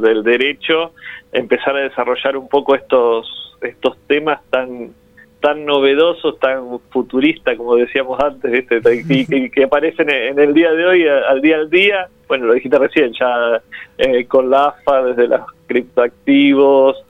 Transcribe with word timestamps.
del 0.00 0.22
derecho, 0.22 0.92
empezar 1.32 1.76
a 1.76 1.80
desarrollar 1.80 2.36
un 2.36 2.48
poco 2.48 2.74
estos, 2.74 3.56
estos 3.60 3.96
temas 4.06 4.40
tan 4.50 4.92
tan 5.40 5.64
novedosos, 5.64 6.38
tan 6.40 6.80
futuristas, 6.90 7.56
como 7.56 7.76
decíamos 7.76 8.18
antes, 8.20 8.66
Y, 9.08 9.50
que 9.50 9.64
aparecen 9.64 10.10
en 10.10 10.38
el 10.38 10.52
día 10.52 10.72
de 10.72 10.86
hoy, 10.86 11.06
al 11.06 11.40
día 11.40 11.56
al 11.56 11.70
día. 11.70 12.08
Bueno, 12.26 12.46
lo 12.46 12.54
dijiste 12.54 12.78
recién, 12.78 13.12
ya 13.18 13.62
eh, 13.98 14.26
con 14.26 14.50
la 14.50 14.66
AFA, 14.66 15.04
desde 15.04 15.28
los 15.28 15.40
criptoactivos, 15.66 17.04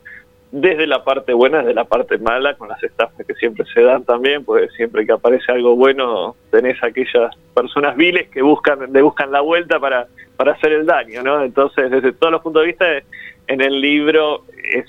desde 0.50 0.86
la 0.86 1.04
parte 1.04 1.32
buena, 1.32 1.58
desde 1.58 1.74
la 1.74 1.84
parte 1.84 2.18
mala, 2.18 2.54
con 2.54 2.68
las 2.68 2.82
estafas 2.82 3.26
que 3.26 3.34
siempre 3.34 3.66
se 3.72 3.82
dan 3.82 4.04
también, 4.04 4.44
pues 4.44 4.72
siempre 4.74 5.04
que 5.04 5.12
aparece 5.12 5.52
algo 5.52 5.76
bueno, 5.76 6.36
tenés 6.50 6.82
aquellas 6.82 7.36
personas 7.54 7.96
viles 7.96 8.28
que 8.30 8.42
buscan, 8.42 8.92
le 8.92 9.02
buscan 9.02 9.30
la 9.30 9.40
vuelta 9.40 9.78
para, 9.78 10.06
para 10.36 10.52
hacer 10.52 10.72
el 10.72 10.86
daño, 10.86 11.22
¿no? 11.22 11.42
Entonces, 11.42 11.90
desde 11.90 12.12
todos 12.12 12.32
los 12.32 12.42
puntos 12.42 12.62
de 12.62 12.66
vista, 12.66 12.86
en 13.46 13.60
el 13.60 13.80
libro 13.80 14.44
es 14.72 14.86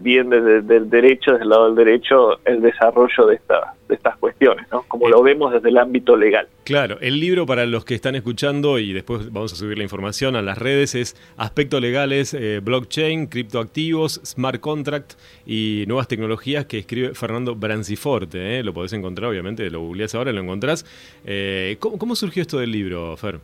bien 0.00 0.30
desde, 0.30 0.76
el 0.76 0.88
derecho, 0.88 1.32
desde 1.32 1.44
el 1.44 1.50
lado 1.50 1.66
del 1.66 1.84
derecho, 1.84 2.40
el 2.44 2.62
desarrollo 2.62 3.26
de, 3.26 3.34
esta, 3.34 3.74
de 3.88 3.94
estas 3.94 4.16
cuestiones, 4.16 4.66
¿no? 4.72 4.82
como 4.88 5.08
lo 5.08 5.22
vemos 5.22 5.52
desde 5.52 5.68
el 5.68 5.78
ámbito 5.78 6.16
legal. 6.16 6.48
Claro, 6.64 6.98
el 7.00 7.20
libro 7.20 7.46
para 7.46 7.66
los 7.66 7.84
que 7.84 7.94
están 7.94 8.14
escuchando 8.14 8.78
y 8.78 8.92
después 8.92 9.30
vamos 9.30 9.52
a 9.52 9.56
subir 9.56 9.76
la 9.76 9.84
información 9.84 10.36
a 10.36 10.42
las 10.42 10.56
redes 10.56 10.94
es 10.94 11.16
Aspectos 11.36 11.80
Legales, 11.80 12.32
eh, 12.32 12.60
Blockchain, 12.62 13.26
Criptoactivos, 13.26 14.20
Smart 14.24 14.60
Contract 14.60 15.12
y 15.46 15.84
Nuevas 15.86 16.08
Tecnologías 16.08 16.64
que 16.64 16.78
escribe 16.78 17.14
Fernando 17.14 17.54
Branciforte. 17.54 18.58
¿eh? 18.58 18.64
Lo 18.64 18.72
podés 18.72 18.92
encontrar, 18.94 19.30
obviamente, 19.30 19.68
lo 19.70 19.80
googleás 19.80 20.14
ahora, 20.14 20.32
lo 20.32 20.40
encontrás. 20.40 20.86
Eh, 21.24 21.76
¿cómo, 21.78 21.98
¿Cómo 21.98 22.16
surgió 22.16 22.40
esto 22.40 22.58
del 22.58 22.72
libro, 22.72 23.16
Fer? 23.16 23.40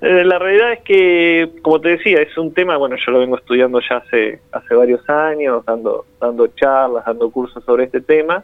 Eh, 0.00 0.24
la 0.24 0.38
realidad 0.38 0.72
es 0.72 0.80
que, 0.80 1.50
como 1.60 1.80
te 1.80 1.90
decía, 1.90 2.22
es 2.22 2.36
un 2.38 2.54
tema, 2.54 2.76
bueno, 2.78 2.96
yo 2.96 3.12
lo 3.12 3.18
vengo 3.18 3.36
estudiando 3.36 3.80
ya 3.80 3.98
hace, 3.98 4.40
hace 4.50 4.74
varios 4.74 5.06
años, 5.10 5.64
dando, 5.66 6.06
dando 6.18 6.46
charlas, 6.48 7.04
dando 7.04 7.30
cursos 7.30 7.62
sobre 7.64 7.84
este 7.84 8.00
tema, 8.00 8.42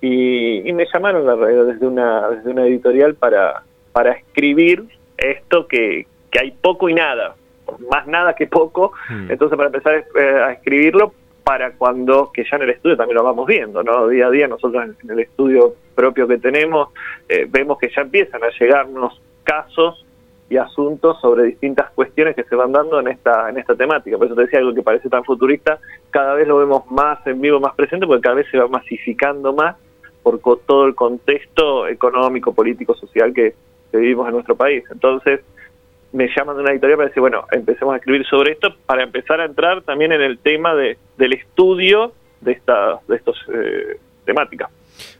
y, 0.00 0.70
me 0.72 0.86
llamaron 0.92 1.26
la 1.26 1.34
realidad 1.34 1.64
desde 1.64 1.86
una, 1.86 2.28
desde 2.28 2.50
una 2.50 2.66
editorial 2.66 3.14
para, 3.14 3.62
para 3.92 4.12
escribir 4.12 4.84
esto 5.16 5.66
que, 5.66 6.06
que 6.30 6.38
hay 6.40 6.50
poco 6.52 6.88
y 6.88 6.94
nada, 6.94 7.34
más 7.90 8.06
nada 8.06 8.34
que 8.34 8.46
poco, 8.46 8.92
hmm. 9.08 9.30
entonces 9.30 9.56
para 9.56 9.68
empezar 9.68 10.04
eh, 10.14 10.42
a 10.46 10.52
escribirlo 10.52 11.12
para 11.42 11.72
cuando, 11.72 12.30
que 12.32 12.44
ya 12.44 12.56
en 12.58 12.64
el 12.64 12.70
estudio 12.70 12.96
también 12.98 13.16
lo 13.16 13.24
vamos 13.24 13.46
viendo, 13.46 13.82
¿no? 13.82 14.06
Día 14.08 14.26
a 14.26 14.30
día 14.30 14.46
nosotros 14.46 14.84
en 15.02 15.10
el 15.10 15.20
estudio 15.20 15.74
propio 15.94 16.28
que 16.28 16.36
tenemos, 16.36 16.90
eh, 17.28 17.46
vemos 17.48 17.78
que 17.78 17.88
ya 17.88 18.02
empiezan 18.02 18.44
a 18.44 18.50
llegarnos 18.50 19.20
casos 19.44 20.04
y 20.50 20.56
asuntos 20.56 21.20
sobre 21.20 21.44
distintas 21.44 21.90
cuestiones 21.90 22.34
que 22.34 22.44
se 22.44 22.56
van 22.56 22.72
dando 22.72 22.98
en 23.00 23.08
esta 23.08 23.50
en 23.50 23.58
esta 23.58 23.74
temática. 23.74 24.16
Por 24.16 24.26
eso 24.26 24.34
te 24.34 24.42
decía 24.42 24.60
algo 24.60 24.74
que 24.74 24.82
parece 24.82 25.08
tan 25.08 25.24
futurista, 25.24 25.78
cada 26.10 26.34
vez 26.34 26.48
lo 26.48 26.58
vemos 26.58 26.90
más 26.90 27.24
en 27.26 27.40
vivo, 27.40 27.60
más 27.60 27.74
presente, 27.74 28.06
porque 28.06 28.22
cada 28.22 28.36
vez 28.36 28.46
se 28.50 28.58
va 28.58 28.68
masificando 28.68 29.52
más 29.52 29.76
por 30.22 30.40
todo 30.40 30.86
el 30.86 30.94
contexto 30.94 31.86
económico, 31.86 32.52
político, 32.52 32.94
social 32.94 33.32
que, 33.32 33.54
vivimos 33.90 34.26
en 34.28 34.34
nuestro 34.34 34.54
país. 34.54 34.84
Entonces, 34.90 35.40
me 36.12 36.28
llaman 36.28 36.56
de 36.56 36.62
una 36.62 36.72
editorial 36.72 36.98
para 36.98 37.08
decir, 37.08 37.22
bueno, 37.22 37.44
empecemos 37.50 37.94
a 37.94 37.96
escribir 37.96 38.26
sobre 38.26 38.52
esto 38.52 38.74
para 38.84 39.02
empezar 39.02 39.40
a 39.40 39.46
entrar 39.46 39.80
también 39.80 40.12
en 40.12 40.20
el 40.20 40.38
tema 40.38 40.74
de, 40.74 40.98
del 41.16 41.32
estudio 41.32 42.12
de, 42.42 42.52
esta, 42.52 43.00
de 43.08 43.16
estos 43.16 43.38
eh, 43.50 43.98
temáticas. 44.26 44.70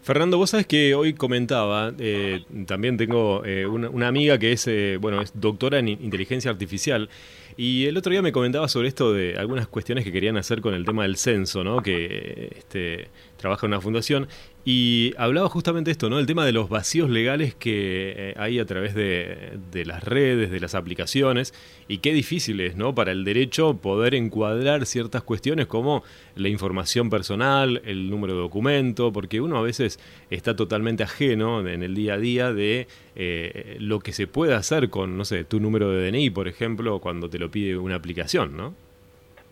Fernando, 0.02 0.38
vos 0.38 0.50
sabes 0.50 0.66
que 0.66 0.94
hoy 0.94 1.14
comentaba, 1.14 1.92
eh, 1.98 2.44
también 2.66 2.96
tengo 2.96 3.44
eh, 3.44 3.66
una, 3.66 4.08
amiga 4.08 4.38
que 4.38 4.52
es, 4.52 4.66
eh, 4.66 4.98
bueno, 5.00 5.20
es 5.20 5.32
doctora 5.34 5.78
en 5.78 5.88
inteligencia 5.88 6.50
artificial 6.50 7.08
y 7.56 7.86
el 7.86 7.96
otro 7.96 8.12
día 8.12 8.22
me 8.22 8.32
comentaba 8.32 8.68
sobre 8.68 8.88
esto 8.88 9.12
de 9.12 9.36
algunas 9.36 9.66
cuestiones 9.66 10.04
que 10.04 10.12
querían 10.12 10.36
hacer 10.36 10.60
con 10.60 10.74
el 10.74 10.84
tema 10.84 11.02
del 11.02 11.16
censo, 11.16 11.64
¿no? 11.64 11.82
Que 11.82 12.52
este, 12.56 13.08
trabaja 13.38 13.66
en 13.66 13.72
una 13.72 13.80
fundación 13.80 14.28
y 14.70 15.14
hablaba 15.16 15.48
justamente 15.48 15.90
esto, 15.90 16.10
¿no? 16.10 16.18
El 16.18 16.26
tema 16.26 16.44
de 16.44 16.52
los 16.52 16.68
vacíos 16.68 17.08
legales 17.08 17.54
que 17.54 18.12
eh, 18.14 18.34
hay 18.36 18.58
a 18.58 18.66
través 18.66 18.94
de, 18.94 19.58
las 19.86 20.04
redes, 20.04 20.50
de 20.50 20.60
las 20.60 20.74
aplicaciones, 20.74 21.54
y 21.88 21.98
qué 21.98 22.12
difícil 22.12 22.60
es, 22.60 22.76
¿no? 22.76 22.94
Para 22.94 23.12
el 23.12 23.24
derecho 23.24 23.78
poder 23.78 24.14
encuadrar 24.14 24.84
ciertas 24.84 25.22
cuestiones 25.22 25.66
como 25.66 26.02
la 26.36 26.50
información 26.50 27.08
personal, 27.08 27.80
el 27.86 28.10
número 28.10 28.34
de 28.34 28.40
documento, 28.40 29.10
porque 29.10 29.40
uno 29.40 29.56
a 29.56 29.62
veces 29.62 29.98
está 30.28 30.54
totalmente 30.54 31.02
ajeno 31.02 31.66
en 31.66 31.82
el 31.82 31.94
día 31.94 32.14
a 32.14 32.18
día 32.18 32.52
de 32.52 32.88
eh, 33.16 33.78
lo 33.80 34.00
que 34.00 34.12
se 34.12 34.26
puede 34.26 34.52
hacer 34.52 34.90
con, 34.90 35.16
no 35.16 35.24
sé, 35.24 35.44
tu 35.44 35.60
número 35.60 35.90
de 35.90 36.10
DNI, 36.10 36.28
por 36.28 36.46
ejemplo, 36.46 36.98
cuando 36.98 37.30
te 37.30 37.38
lo 37.38 37.50
pide 37.50 37.78
una 37.78 37.94
aplicación, 37.94 38.54
¿no? 38.54 38.87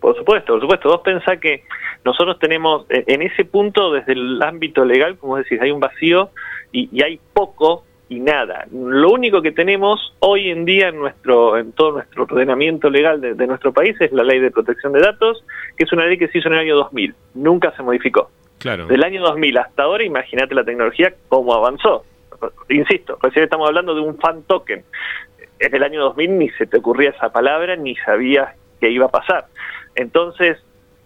Por 0.07 0.17
supuesto, 0.17 0.53
por 0.53 0.61
supuesto. 0.61 0.89
Vos 0.89 1.01
pensás 1.01 1.41
que 1.41 1.65
nosotros 2.05 2.39
tenemos, 2.39 2.87
eh, 2.91 3.03
en 3.09 3.23
ese 3.23 3.45
punto, 3.45 3.91
desde 3.91 4.13
el 4.13 4.41
ámbito 4.41 4.85
legal, 4.85 5.19
como 5.19 5.37
decís, 5.37 5.61
hay 5.61 5.73
un 5.73 5.81
vacío 5.81 6.31
y, 6.71 7.03
hay 7.03 7.19
poco 7.33 7.83
y 8.09 8.21
nada. 8.21 8.67
Lo 8.71 9.11
único 9.11 9.43
que 9.43 9.51
tenemos 9.51 10.15
hoy 10.21 10.49
en 10.51 10.65
día 10.65 10.91
en 10.91 11.01
nuestro 11.01 11.59
en 11.59 11.73
todo 11.73 11.91
nuestro 11.91 12.23
ordenamiento 12.23 12.89
legal 12.89 13.21
de, 13.21 13.47
nuestro 13.49 13.73
país 13.73 14.01
es 14.01 14.13
la 14.13 14.23
ley 14.23 14.39
de 14.39 14.53
protección 14.53 14.93
de 14.93 15.01
datos, 15.01 15.45
que 15.77 15.83
es 15.83 15.93
una 15.93 16.07
ley 16.07 16.17
que 16.19 16.29
se 16.29 16.39
hizo 16.39 16.47
en 16.51 16.55
el 16.55 16.61
año 16.61 16.77
2000, 16.77 17.13
nunca 17.35 17.73
se 17.73 17.83
modificó. 17.83 18.31
Claro. 18.59 18.87
Del 18.87 19.03
año 19.03 19.21
2000 19.23 19.59
hasta 19.59 19.83
ahora, 19.83 20.05
imagínate 20.05 20.55
la 20.55 20.63
tecnología 20.63 21.15
cómo 21.29 21.53
avanzó. 21.53 22.05
Insisto, 22.69 23.19
recién 23.21 23.43
estamos 23.43 23.67
hablando 23.67 23.93
de 23.93 24.03
un 24.03 24.17
fan 24.19 24.45
token. 24.45 24.85
En 25.59 25.75
el 25.75 25.83
año 25.83 26.01
2000 26.01 26.39
ni 26.39 26.49
se 26.51 26.67
te 26.67 26.77
ocurría 26.77 27.11
esa 27.11 27.33
palabra, 27.33 27.75
ni 27.75 27.97
sabías 27.97 28.55
qué 28.81 28.89
iba 28.89 29.07
a 29.07 29.11
pasar. 29.11 29.47
Entonces, 29.97 30.59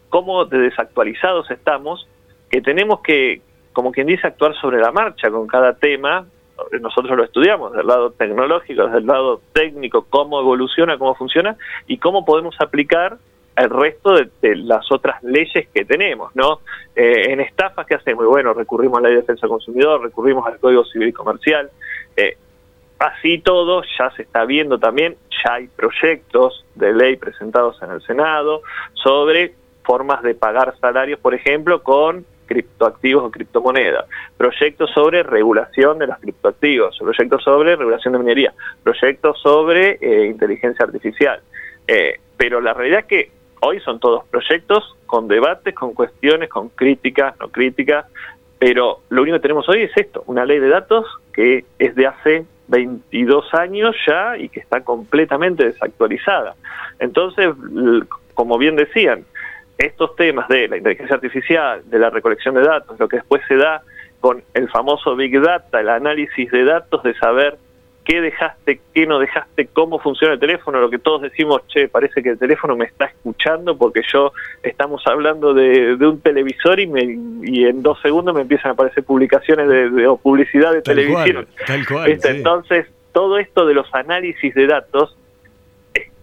cómo 0.09 0.45
de 0.45 0.59
desactualizados 0.59 1.51
estamos, 1.51 2.06
que 2.51 2.61
tenemos 2.61 3.01
que, 3.01 3.41
como 3.73 3.93
quien 3.93 4.09
dice, 4.09 4.27
actuar 4.27 4.55
sobre 4.61 4.78
la 4.78 4.93
marcha 4.93 5.31
con 5.31 5.47
cada 5.47 5.75
tema. 5.75 6.27
Nosotros 6.81 7.17
lo 7.17 7.25
estudiamos 7.25 7.73
del 7.73 7.87
lado 7.87 8.11
tecnológico, 8.11 8.84
desde 8.84 8.99
el 8.99 9.06
lado 9.06 9.41
técnico, 9.55 10.06
cómo 10.11 10.41
evoluciona, 10.41 10.99
cómo 10.99 11.15
funciona 11.15 11.56
y 11.87 11.97
cómo 11.97 12.25
podemos 12.25 12.55
aplicar 12.61 13.17
el 13.56 13.71
resto 13.71 14.15
de, 14.15 14.56
las 14.56 14.91
otras 14.91 15.23
leyes 15.23 15.69
que 15.73 15.84
tenemos, 15.84 16.34
¿no? 16.34 16.61
Eh, 16.95 17.33
en 17.33 17.41
estafas, 17.41 17.87
¿qué 17.87 17.95
hacemos? 17.95 18.27
Bueno, 18.27 18.55
recurrimos 18.55 18.99
a 18.99 19.03
la 19.03 19.09
ley 19.09 19.17
de 19.17 19.21
defensa 19.23 19.43
del 19.43 19.50
consumidor, 19.50 20.03
recurrimos 20.03 20.47
al 20.47 20.59
Código 20.59 20.84
Civil 20.84 21.09
y 21.09 21.12
Comercial. 21.12 21.71
Eh, 22.17 22.37
así 23.00 23.38
todo, 23.38 23.83
ya 23.99 24.11
se 24.12 24.22
está 24.22 24.44
viendo 24.44 24.78
también, 24.78 25.16
ya 25.43 25.55
hay 25.55 25.69
proyectos 25.69 26.65
de 26.75 26.93
ley 26.93 27.16
presentados 27.16 27.83
en 27.83 27.91
el 27.91 28.03
Senado 28.03 28.62
sobre 28.93 29.55
formas 29.83 30.22
de 30.22 30.34
pagar 30.34 30.75
salarios, 30.78 31.19
por 31.19 31.34
ejemplo, 31.34 31.83
con 31.83 32.27
criptoactivos 32.44 33.25
o 33.25 33.31
criptomonedas, 33.31 34.05
proyectos 34.37 34.91
sobre 34.91 35.22
regulación 35.22 35.99
de 35.99 36.09
los 36.09 36.19
criptoactivos, 36.19 36.99
proyectos 36.99 37.43
sobre 37.43 37.75
regulación 37.75 38.12
de 38.12 38.19
minería, 38.19 38.53
proyectos 38.83 39.41
sobre 39.41 39.99
eh, 40.00 40.27
inteligencia 40.27 40.84
artificial. 40.84 41.41
Eh, 41.88 42.21
pero 42.37 42.61
la 42.61 42.75
realidad 42.75 43.00
es 43.00 43.06
que 43.06 43.31
hoy 43.61 43.81
son 43.81 43.99
todos 43.99 44.25
proyectos 44.27 44.97
con 45.06 45.27
debates, 45.27 45.75
con 45.75 45.94
cuestiones, 45.94 46.50
con 46.50 46.69
críticas, 46.69 47.34
no 47.41 47.49
críticas, 47.49 48.06
pero 48.59 49.00
lo 49.09 49.22
único 49.22 49.38
que 49.38 49.43
tenemos 49.43 49.69
hoy 49.71 49.82
es 49.82 49.97
esto, 49.97 50.22
una 50.27 50.44
ley 50.44 50.59
de 50.59 50.69
datos 50.69 51.06
que 51.32 51.65
es 51.78 51.94
de 51.94 52.06
hace 52.06 52.44
22 52.70 53.53
años 53.54 53.94
ya 54.06 54.36
y 54.38 54.48
que 54.48 54.60
está 54.60 54.81
completamente 54.82 55.64
desactualizada. 55.64 56.54
Entonces, 56.98 57.48
como 58.34 58.56
bien 58.58 58.76
decían, 58.76 59.25
estos 59.76 60.14
temas 60.16 60.48
de 60.48 60.69
la 60.69 60.76
inteligencia 60.76 61.16
artificial, 61.16 61.82
de 61.84 61.98
la 61.98 62.10
recolección 62.10 62.54
de 62.54 62.62
datos, 62.62 62.98
lo 62.98 63.08
que 63.08 63.16
después 63.16 63.42
se 63.48 63.56
da 63.56 63.82
con 64.20 64.42
el 64.54 64.69
famoso 64.69 65.16
Big 65.16 65.41
Data, 65.41 65.81
el 65.81 65.88
análisis 65.88 66.50
de 66.50 66.64
datos, 66.64 67.03
de 67.03 67.14
saber 67.14 67.58
qué 68.05 68.21
dejaste, 68.21 68.81
qué 68.94 69.06
no 69.06 69.19
dejaste, 69.19 69.69
cómo 69.72 69.99
funciona 69.99 70.34
el 70.34 70.41
teléfono, 70.41 70.81
lo 70.81 70.91
que 70.91 70.99
todos 70.99 71.22
decimos, 71.22 71.62
che, 71.69 71.88
parece 71.88 72.22
que 72.22 72.31
el 72.31 72.38
teléfono 72.38 72.77
me 72.77 72.87
está 72.87 73.06
escuchando 73.06 73.77
porque 73.77 74.03
yo 74.11 74.33
estamos 74.62 75.02
hablando 75.06 75.55
de, 75.55 75.94
un 75.94 76.20
televisor 76.20 76.81
y, 76.81 76.87
me, 76.87 77.02
y 77.43 77.64
en 77.64 77.82
dos 77.82 78.00
segundos 78.00 78.35
me 78.35 78.43
empiezan 78.43 78.70
a 78.70 78.75
aparecer 78.75 79.05
publicaciones 79.05 79.69
de, 79.69 80.06
o 80.06 80.17
publicidad 80.17 80.73
de 80.73 80.82
televisión. 80.82 81.47
tal 81.67 81.87
cual, 81.87 82.19
Entonces, 82.25 82.87
todo 83.12 83.38
esto 83.38 83.67
de 83.67 83.75
los 83.75 83.93
análisis 83.94 84.55
de 84.55 84.67
datos 84.67 85.17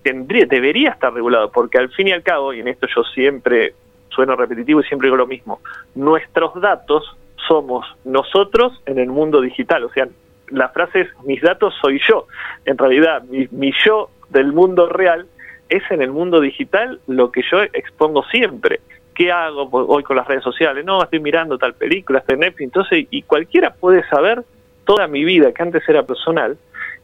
tendría, 0.01 0.45
debería 0.45 0.91
estar 0.91 1.13
regulado, 1.13 1.51
porque 1.51 1.77
al 1.77 1.89
fin 1.89 2.07
y 2.07 2.11
al 2.11 2.23
cabo, 2.23 2.53
y 2.53 2.61
en 2.61 2.69
esto 2.69 2.87
yo 2.95 3.03
siempre 3.03 3.73
sueno 4.09 4.35
repetitivo 4.35 4.81
y 4.81 4.83
siempre 4.85 5.07
digo 5.07 5.17
lo 5.17 5.27
mismo, 5.27 5.59
nuestros 5.95 6.59
datos 6.61 7.03
somos 7.47 7.85
nosotros 8.05 8.81
en 8.85 8.99
el 8.99 9.07
mundo 9.07 9.41
digital, 9.41 9.83
o 9.83 9.89
sea, 9.89 10.07
la 10.49 10.69
frase 10.69 11.01
es 11.01 11.07
mis 11.25 11.41
datos 11.41 11.73
soy 11.81 11.99
yo, 12.07 12.27
en 12.65 12.77
realidad 12.77 13.23
mi, 13.23 13.47
mi 13.51 13.71
yo 13.85 14.09
del 14.29 14.53
mundo 14.53 14.87
real 14.89 15.27
es 15.69 15.83
en 15.91 16.01
el 16.01 16.11
mundo 16.11 16.39
digital 16.39 16.99
lo 17.07 17.31
que 17.31 17.41
yo 17.49 17.61
expongo 17.61 18.23
siempre. 18.25 18.79
¿Qué 19.13 19.31
hago 19.31 19.67
hoy 19.71 20.03
con 20.03 20.15
las 20.15 20.27
redes 20.27 20.43
sociales? 20.43 20.85
No, 20.85 21.01
estoy 21.01 21.19
mirando 21.19 21.57
tal 21.57 21.73
película, 21.73 22.19
estoy 22.19 22.35
en 22.35 22.41
Netflix, 22.41 22.65
entonces, 22.65 23.07
y 23.09 23.23
cualquiera 23.23 23.73
puede 23.73 24.07
saber 24.09 24.43
toda 24.85 25.07
mi 25.07 25.23
vida 25.23 25.51
que 25.51 25.63
antes 25.63 25.87
era 25.89 26.03
personal, 26.03 26.57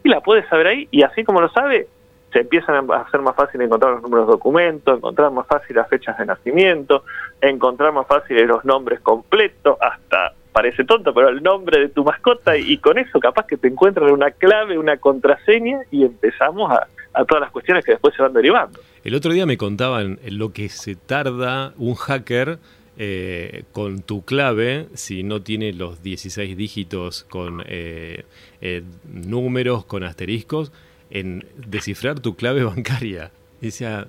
y 0.03 0.09
la 0.09 0.21
puede 0.21 0.47
saber 0.47 0.67
ahí, 0.67 0.87
y 0.91 1.01
así 1.01 1.23
como 1.23 1.41
lo 1.41 1.49
sabe, 1.49 1.87
se 2.31 2.39
empiezan 2.39 2.89
a 2.91 2.95
hacer 2.97 3.21
más 3.21 3.35
fácil 3.35 3.61
encontrar 3.61 3.93
los 3.93 4.03
números 4.03 4.27
de 4.27 4.31
documentos, 4.31 4.97
encontrar 4.97 5.31
más 5.31 5.47
fácil 5.47 5.75
las 5.75 5.87
fechas 5.87 6.17
de 6.17 6.25
nacimiento, 6.25 7.03
encontrar 7.41 7.91
más 7.93 8.07
fácil 8.07 8.41
los 8.45 8.63
nombres 8.63 8.99
completos, 9.01 9.77
hasta 9.81 10.33
parece 10.53 10.85
tonto, 10.85 11.13
pero 11.13 11.29
el 11.29 11.43
nombre 11.43 11.79
de 11.79 11.89
tu 11.89 12.03
mascota 12.03 12.55
y, 12.55 12.77
con 12.77 12.97
eso 12.97 13.19
capaz 13.19 13.47
que 13.47 13.57
te 13.57 13.67
encuentran 13.67 14.11
una 14.11 14.31
clave, 14.31 14.77
una 14.77 14.97
contraseña 14.97 15.79
y 15.91 16.03
empezamos 16.03 16.71
a, 16.71 16.87
todas 17.25 17.41
las 17.41 17.51
cuestiones 17.51 17.83
que 17.83 17.91
después 17.91 18.15
se 18.15 18.21
van 18.21 18.33
derivando. 18.33 18.79
El 19.03 19.15
otro 19.15 19.33
día 19.33 19.45
me 19.45 19.57
contaban 19.57 20.19
lo 20.29 20.53
que 20.53 20.69
se 20.69 20.95
tarda 20.95 21.73
un 21.77 21.95
hacker 21.95 22.59
eh, 22.97 23.63
con 23.71 24.01
tu 24.03 24.23
clave, 24.23 24.87
si 24.93 25.23
no 25.23 25.41
tiene 25.41 25.73
los 25.73 26.03
16 26.03 26.55
dígitos 26.55 27.23
con 27.23 27.63
eh, 27.65 28.23
eh, 28.61 28.83
números, 29.11 29.85
con 29.85 30.03
asteriscos, 30.03 30.71
en 31.09 31.45
descifrar 31.55 32.19
tu 32.19 32.35
clave 32.35 32.63
bancaria. 32.63 33.31
Dice, 33.61 34.05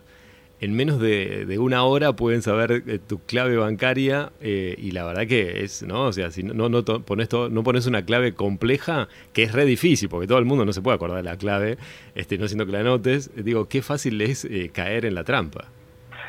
en 0.60 0.74
menos 0.74 1.00
de, 1.00 1.56
una 1.58 1.84
hora 1.84 2.14
pueden 2.14 2.42
saber 2.42 2.82
tu 3.06 3.18
clave 3.20 3.56
bancaria 3.56 4.32
y 4.40 4.90
la 4.92 5.04
verdad 5.04 5.26
que 5.26 5.62
es, 5.62 5.82
¿no? 5.82 6.06
O 6.06 6.12
sea, 6.12 6.30
si 6.30 6.42
no, 6.42 6.68
no, 6.68 6.84
pones 6.84 7.28
no 7.32 7.62
pones 7.62 7.86
una 7.86 8.04
clave 8.04 8.34
compleja, 8.34 9.08
que 9.32 9.42
es 9.42 9.52
re 9.52 9.64
difícil, 9.64 10.08
porque 10.08 10.26
todo 10.26 10.38
el 10.38 10.44
mundo 10.44 10.64
no 10.64 10.72
se 10.72 10.80
puede 10.80 10.96
acordar 10.96 11.18
de 11.18 11.24
la 11.24 11.36
clave, 11.36 11.76
este, 12.14 12.38
no 12.38 12.48
siendo 12.48 12.66
que 12.66 12.72
la 12.72 12.82
notes, 12.82 13.30
digo, 13.34 13.68
qué 13.68 13.82
fácil 13.82 14.20
es 14.20 14.48
caer 14.72 15.04
en 15.04 15.14
la 15.14 15.24
trampa. 15.24 15.66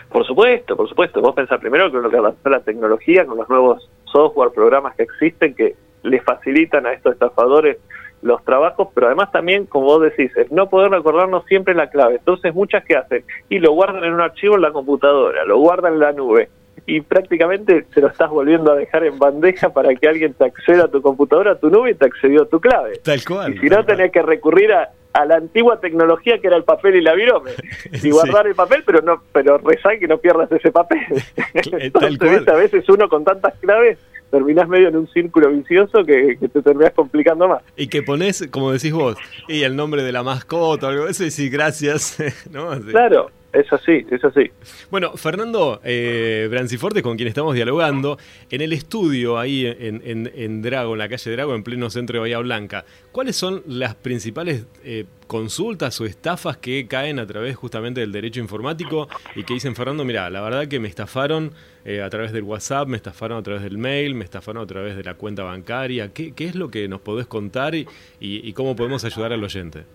Por 0.09 0.25
supuesto, 0.25 0.75
por 0.75 0.87
supuesto. 0.87 1.21
Vos 1.21 1.35
pensás 1.35 1.59
primero 1.59 1.91
que 1.91 1.97
lo 1.97 2.09
que 2.09 2.17
avanzó 2.17 2.49
la 2.49 2.61
tecnología 2.61 3.25
con 3.25 3.37
los 3.37 3.49
nuevos 3.49 3.89
software, 4.11 4.51
programas 4.51 4.95
que 4.95 5.03
existen 5.03 5.53
que 5.53 5.75
les 6.03 6.23
facilitan 6.23 6.85
a 6.85 6.93
estos 6.93 7.13
estafadores 7.13 7.77
los 8.21 8.43
trabajos, 8.43 8.89
pero 8.93 9.07
además 9.07 9.31
también, 9.31 9.65
como 9.65 9.85
vos 9.85 10.01
decís, 10.01 10.35
es 10.35 10.51
no 10.51 10.69
poder 10.69 10.91
recordarnos 10.91 11.45
siempre 11.45 11.75
la 11.75 11.89
clave. 11.89 12.15
Entonces, 12.15 12.53
muchas 12.53 12.83
que 12.83 12.95
hacen 12.95 13.23
y 13.49 13.59
lo 13.59 13.73
guardan 13.73 14.03
en 14.03 14.13
un 14.13 14.21
archivo 14.21 14.55
en 14.55 14.61
la 14.61 14.71
computadora, 14.71 15.45
lo 15.45 15.57
guardan 15.57 15.93
en 15.93 15.99
la 15.99 16.11
nube 16.11 16.49
y 16.87 17.01
prácticamente 17.01 17.85
se 17.93 18.01
lo 18.01 18.07
estás 18.07 18.29
volviendo 18.29 18.71
a 18.71 18.75
dejar 18.75 19.05
en 19.05 19.17
bandeja 19.17 19.69
para 19.69 19.93
que 19.95 20.07
alguien 20.07 20.33
te 20.33 20.45
acceda 20.45 20.85
a 20.85 20.87
tu 20.87 21.01
computadora, 21.01 21.53
a 21.53 21.59
tu 21.59 21.69
nube 21.69 21.91
y 21.91 21.95
te 21.95 22.05
accedió 22.05 22.43
a 22.43 22.45
tu 22.45 22.59
clave. 22.59 22.99
Tal 23.03 23.23
cual. 23.23 23.55
Y 23.55 23.59
si 23.59 23.67
no, 23.67 23.83
tenés 23.85 24.11
que 24.11 24.21
recurrir 24.21 24.71
a, 24.71 24.91
a 25.15 25.25
la 25.25 25.35
antigua 25.35 25.79
tecnología 25.79 26.39
que 26.39 26.47
era 26.47 26.57
el 26.57 26.63
papel 26.63 26.95
y 26.97 27.01
la 27.01 27.13
virome 27.13 27.51
y 28.03 28.09
guardar 28.11 28.47
el 28.47 28.55
papel 28.55 28.83
pero 28.85 29.01
no 29.01 29.21
pero 29.31 29.57
rezar 29.59 29.97
que 29.97 30.09
no 30.09 30.17
pierdas 30.17 30.51
ese 30.51 30.71
papel 30.71 30.99
Entonces, 31.53 32.47
a 32.47 32.55
veces 32.55 32.87
uno 32.89 33.07
con 33.07 33.23
tantas 33.23 33.53
claves 33.59 33.97
terminás 34.35 34.67
medio 34.67 34.89
en 34.89 34.97
un 34.97 35.07
círculo 35.07 35.49
vicioso 35.49 36.03
que, 36.03 36.37
te 36.37 36.61
terminás 36.61 36.91
complicando 36.91 37.47
más. 37.47 37.61
Y 37.77 37.87
que 37.87 38.03
pones 38.03 38.47
como 38.51 38.73
decís 38.73 38.91
vos 38.91 39.15
y 39.47 39.63
el 39.63 39.77
nombre 39.77 40.03
de 40.03 40.11
la 40.11 40.23
mascota 40.23 40.87
o 40.87 40.89
algo 40.89 41.07
eso 41.07 41.23
y 41.23 41.31
sí 41.31 41.49
gracias 41.49 42.17
claro 42.91 43.31
es 43.55 43.71
así, 43.71 44.05
es 44.11 44.23
así. 44.23 44.51
Bueno, 44.91 45.15
Fernando 45.15 45.79
eh, 45.83 46.47
Branciforte, 46.51 47.01
con 47.01 47.15
quien 47.15 47.29
estamos 47.29 47.55
dialogando, 47.55 48.17
en 48.49 48.61
el 48.61 48.73
estudio 48.73 49.39
ahí 49.39 49.65
en, 49.65 50.01
en, 50.03 50.61
Drago, 50.61 50.93
en 50.93 50.99
la 50.99 51.07
calle 51.07 51.31
Drago, 51.31 51.55
en 51.55 51.63
pleno 51.63 51.89
centro 51.89 52.15
de 52.15 52.19
Bahía 52.19 52.39
Blanca, 52.39 52.85
¿cuáles 53.11 53.35
son 53.35 53.63
las 53.65 53.95
principales 53.95 54.65
eh, 54.83 55.05
consultas 55.27 55.99
o 56.01 56.05
estafas 56.05 56.57
que 56.57 56.85
caen 56.87 57.17
a 57.19 57.25
través 57.25 57.55
justamente 57.55 58.01
del 58.01 58.11
derecho 58.11 58.41
informático 58.41 59.07
y 59.35 59.43
que 59.43 59.53
dicen, 59.53 59.75
Fernando, 59.75 60.03
mira, 60.03 60.29
la 60.29 60.41
verdad 60.41 60.67
que 60.67 60.79
me 60.79 60.89
estafaron 60.89 61.51
eh, 61.85 62.01
a 62.01 62.09
través 62.09 62.33
del 62.33 62.43
WhatsApp, 62.43 62.87
me 62.89 62.97
estafaron 62.97 63.37
a 63.37 63.43
través 63.43 63.63
del 63.63 63.77
mail, 63.77 64.15
me 64.15 64.25
estafaron 64.25 64.61
a 64.63 64.67
través 64.67 64.97
de 64.97 65.03
la 65.03 65.13
cuenta 65.13 65.43
bancaria? 65.43 66.11
¿Qué, 66.13 66.33
qué 66.33 66.45
es 66.45 66.55
lo 66.55 66.69
que 66.69 66.87
nos 66.89 66.99
podés 66.99 67.25
contar 67.25 67.73
y, 67.73 67.87
y 68.19 68.53
cómo 68.53 68.75
podemos 68.75 69.05
ayudar 69.05 69.31
al 69.31 69.43
oyente? 69.43 69.85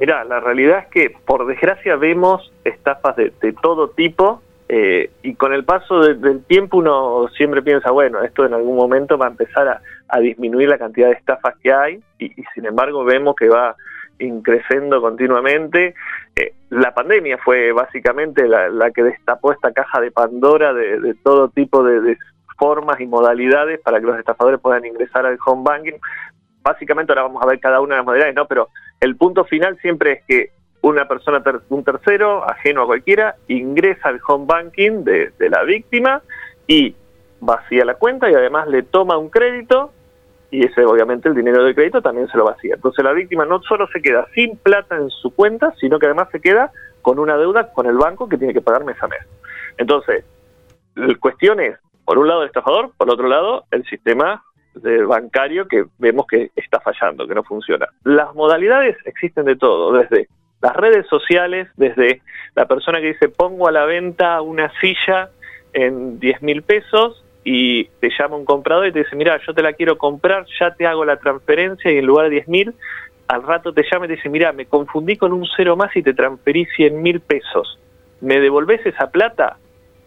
Mira, 0.00 0.24
la 0.24 0.40
realidad 0.40 0.78
es 0.78 0.86
que 0.86 1.10
por 1.10 1.46
desgracia 1.46 1.94
vemos 1.94 2.50
estafas 2.64 3.16
de, 3.16 3.30
todo 3.60 3.90
tipo 3.90 4.40
eh, 4.66 5.10
y 5.22 5.34
con 5.34 5.52
el 5.52 5.66
paso 5.66 6.00
del 6.00 6.42
tiempo 6.44 6.78
uno 6.78 7.28
siempre 7.36 7.60
piensa, 7.60 7.90
bueno, 7.90 8.22
esto 8.22 8.46
en 8.46 8.54
algún 8.54 8.76
momento 8.76 9.18
va 9.18 9.26
a 9.26 9.30
empezar 9.30 9.82
a, 10.08 10.20
disminuir 10.20 10.70
la 10.70 10.78
cantidad 10.78 11.08
de 11.08 11.14
estafas 11.14 11.54
que 11.62 11.70
hay 11.72 12.00
y, 12.18 12.30
sin 12.54 12.64
embargo 12.64 13.04
vemos 13.04 13.36
que 13.36 13.50
va 13.50 13.76
increciendo 14.18 15.02
continuamente. 15.02 15.94
Eh, 16.34 16.54
la 16.70 16.94
pandemia 16.94 17.36
fue 17.36 17.70
básicamente 17.72 18.48
la, 18.48 18.90
que 18.92 19.02
destapó 19.02 19.52
esta 19.52 19.70
caja 19.72 20.00
de 20.00 20.10
Pandora 20.10 20.72
de, 20.72 21.14
todo 21.22 21.50
tipo 21.50 21.84
de, 21.84 22.00
de 22.00 22.16
formas 22.58 22.98
y 23.00 23.06
modalidades 23.06 23.80
para 23.80 24.00
que 24.00 24.06
los 24.06 24.18
estafadores 24.18 24.60
puedan 24.60 24.86
ingresar 24.86 25.26
al 25.26 25.38
home 25.44 25.62
banking. 25.62 25.98
Básicamente 26.62 27.12
ahora 27.12 27.24
vamos 27.24 27.42
a 27.42 27.46
ver 27.46 27.60
cada 27.60 27.82
una 27.82 27.96
de 27.96 27.98
las 27.98 28.06
modalidades, 28.06 28.34
¿no? 28.34 28.46
Pero 28.46 28.70
el 29.00 29.16
punto 29.16 29.44
final 29.44 29.78
siempre 29.80 30.12
es 30.12 30.22
que 30.26 30.50
una 30.82 31.06
persona, 31.08 31.42
un 31.68 31.84
tercero, 31.84 32.48
ajeno 32.48 32.82
a 32.82 32.86
cualquiera, 32.86 33.36
ingresa 33.48 34.08
al 34.08 34.20
home 34.26 34.46
banking 34.46 35.04
de, 35.04 35.32
la 35.38 35.62
víctima 35.64 36.22
y 36.66 36.94
vacía 37.40 37.84
la 37.84 37.94
cuenta 37.94 38.30
y 38.30 38.34
además 38.34 38.68
le 38.68 38.82
toma 38.82 39.18
un 39.18 39.28
crédito 39.28 39.92
y 40.50 40.66
ese 40.66 40.84
obviamente 40.84 41.28
el 41.28 41.34
dinero 41.34 41.62
del 41.62 41.74
crédito 41.74 42.02
también 42.02 42.28
se 42.28 42.36
lo 42.36 42.44
vacía. 42.44 42.74
Entonces 42.74 43.04
la 43.04 43.12
víctima 43.12 43.44
no 43.44 43.62
solo 43.62 43.86
se 43.88 44.02
queda 44.02 44.26
sin 44.34 44.56
plata 44.56 44.96
en 44.96 45.10
su 45.10 45.34
cuenta, 45.34 45.72
sino 45.78 45.98
que 45.98 46.06
además 46.06 46.28
se 46.32 46.40
queda 46.40 46.72
con 47.02 47.18
una 47.18 47.36
deuda 47.36 47.72
con 47.72 47.86
el 47.86 47.96
banco 47.96 48.28
que 48.28 48.36
tiene 48.36 48.52
que 48.52 48.60
pagar 48.60 48.84
mes 48.84 49.02
a 49.02 49.08
mes. 49.08 49.20
Entonces, 49.78 50.24
la 50.94 51.14
cuestión 51.16 51.60
es, 51.60 51.78
por 52.04 52.18
un 52.18 52.28
lado 52.28 52.42
el 52.42 52.48
estafador, 52.48 52.90
por 52.96 53.10
otro 53.10 53.28
lado 53.28 53.64
el 53.70 53.84
sistema 53.84 54.44
de 54.74 55.04
bancario 55.04 55.66
que 55.66 55.84
vemos 55.98 56.26
que 56.26 56.50
está 56.56 56.80
fallando, 56.80 57.26
que 57.26 57.34
no 57.34 57.42
funciona. 57.42 57.88
Las 58.04 58.34
modalidades 58.34 58.96
existen 59.04 59.44
de 59.44 59.56
todo, 59.56 59.92
desde 59.92 60.28
las 60.60 60.76
redes 60.76 61.06
sociales, 61.06 61.68
desde 61.76 62.22
la 62.54 62.66
persona 62.66 63.00
que 63.00 63.08
dice 63.08 63.28
pongo 63.28 63.68
a 63.68 63.72
la 63.72 63.84
venta 63.84 64.40
una 64.42 64.70
silla 64.80 65.30
en 65.72 66.18
10 66.18 66.42
mil 66.42 66.62
pesos 66.62 67.24
y 67.44 67.84
te 68.00 68.10
llama 68.18 68.36
un 68.36 68.44
comprador 68.44 68.86
y 68.86 68.92
te 68.92 69.00
dice, 69.00 69.16
mira, 69.16 69.40
yo 69.46 69.54
te 69.54 69.62
la 69.62 69.72
quiero 69.72 69.96
comprar, 69.96 70.44
ya 70.58 70.74
te 70.74 70.86
hago 70.86 71.04
la 71.04 71.16
transferencia 71.16 71.90
y 71.90 71.98
en 71.98 72.06
lugar 72.06 72.26
de 72.26 72.32
10 72.32 72.48
mil, 72.48 72.74
al 73.28 73.42
rato 73.42 73.72
te 73.72 73.84
llama 73.90 74.04
y 74.06 74.08
te 74.08 74.16
dice, 74.16 74.28
mira, 74.28 74.52
me 74.52 74.66
confundí 74.66 75.16
con 75.16 75.32
un 75.32 75.46
cero 75.56 75.76
más 75.76 75.94
y 75.96 76.02
te 76.02 76.14
transferí 76.14 76.66
100 76.66 77.00
mil 77.00 77.20
pesos. 77.20 77.78
¿Me 78.20 78.40
devolves 78.40 78.84
esa 78.84 79.10
plata? 79.10 79.56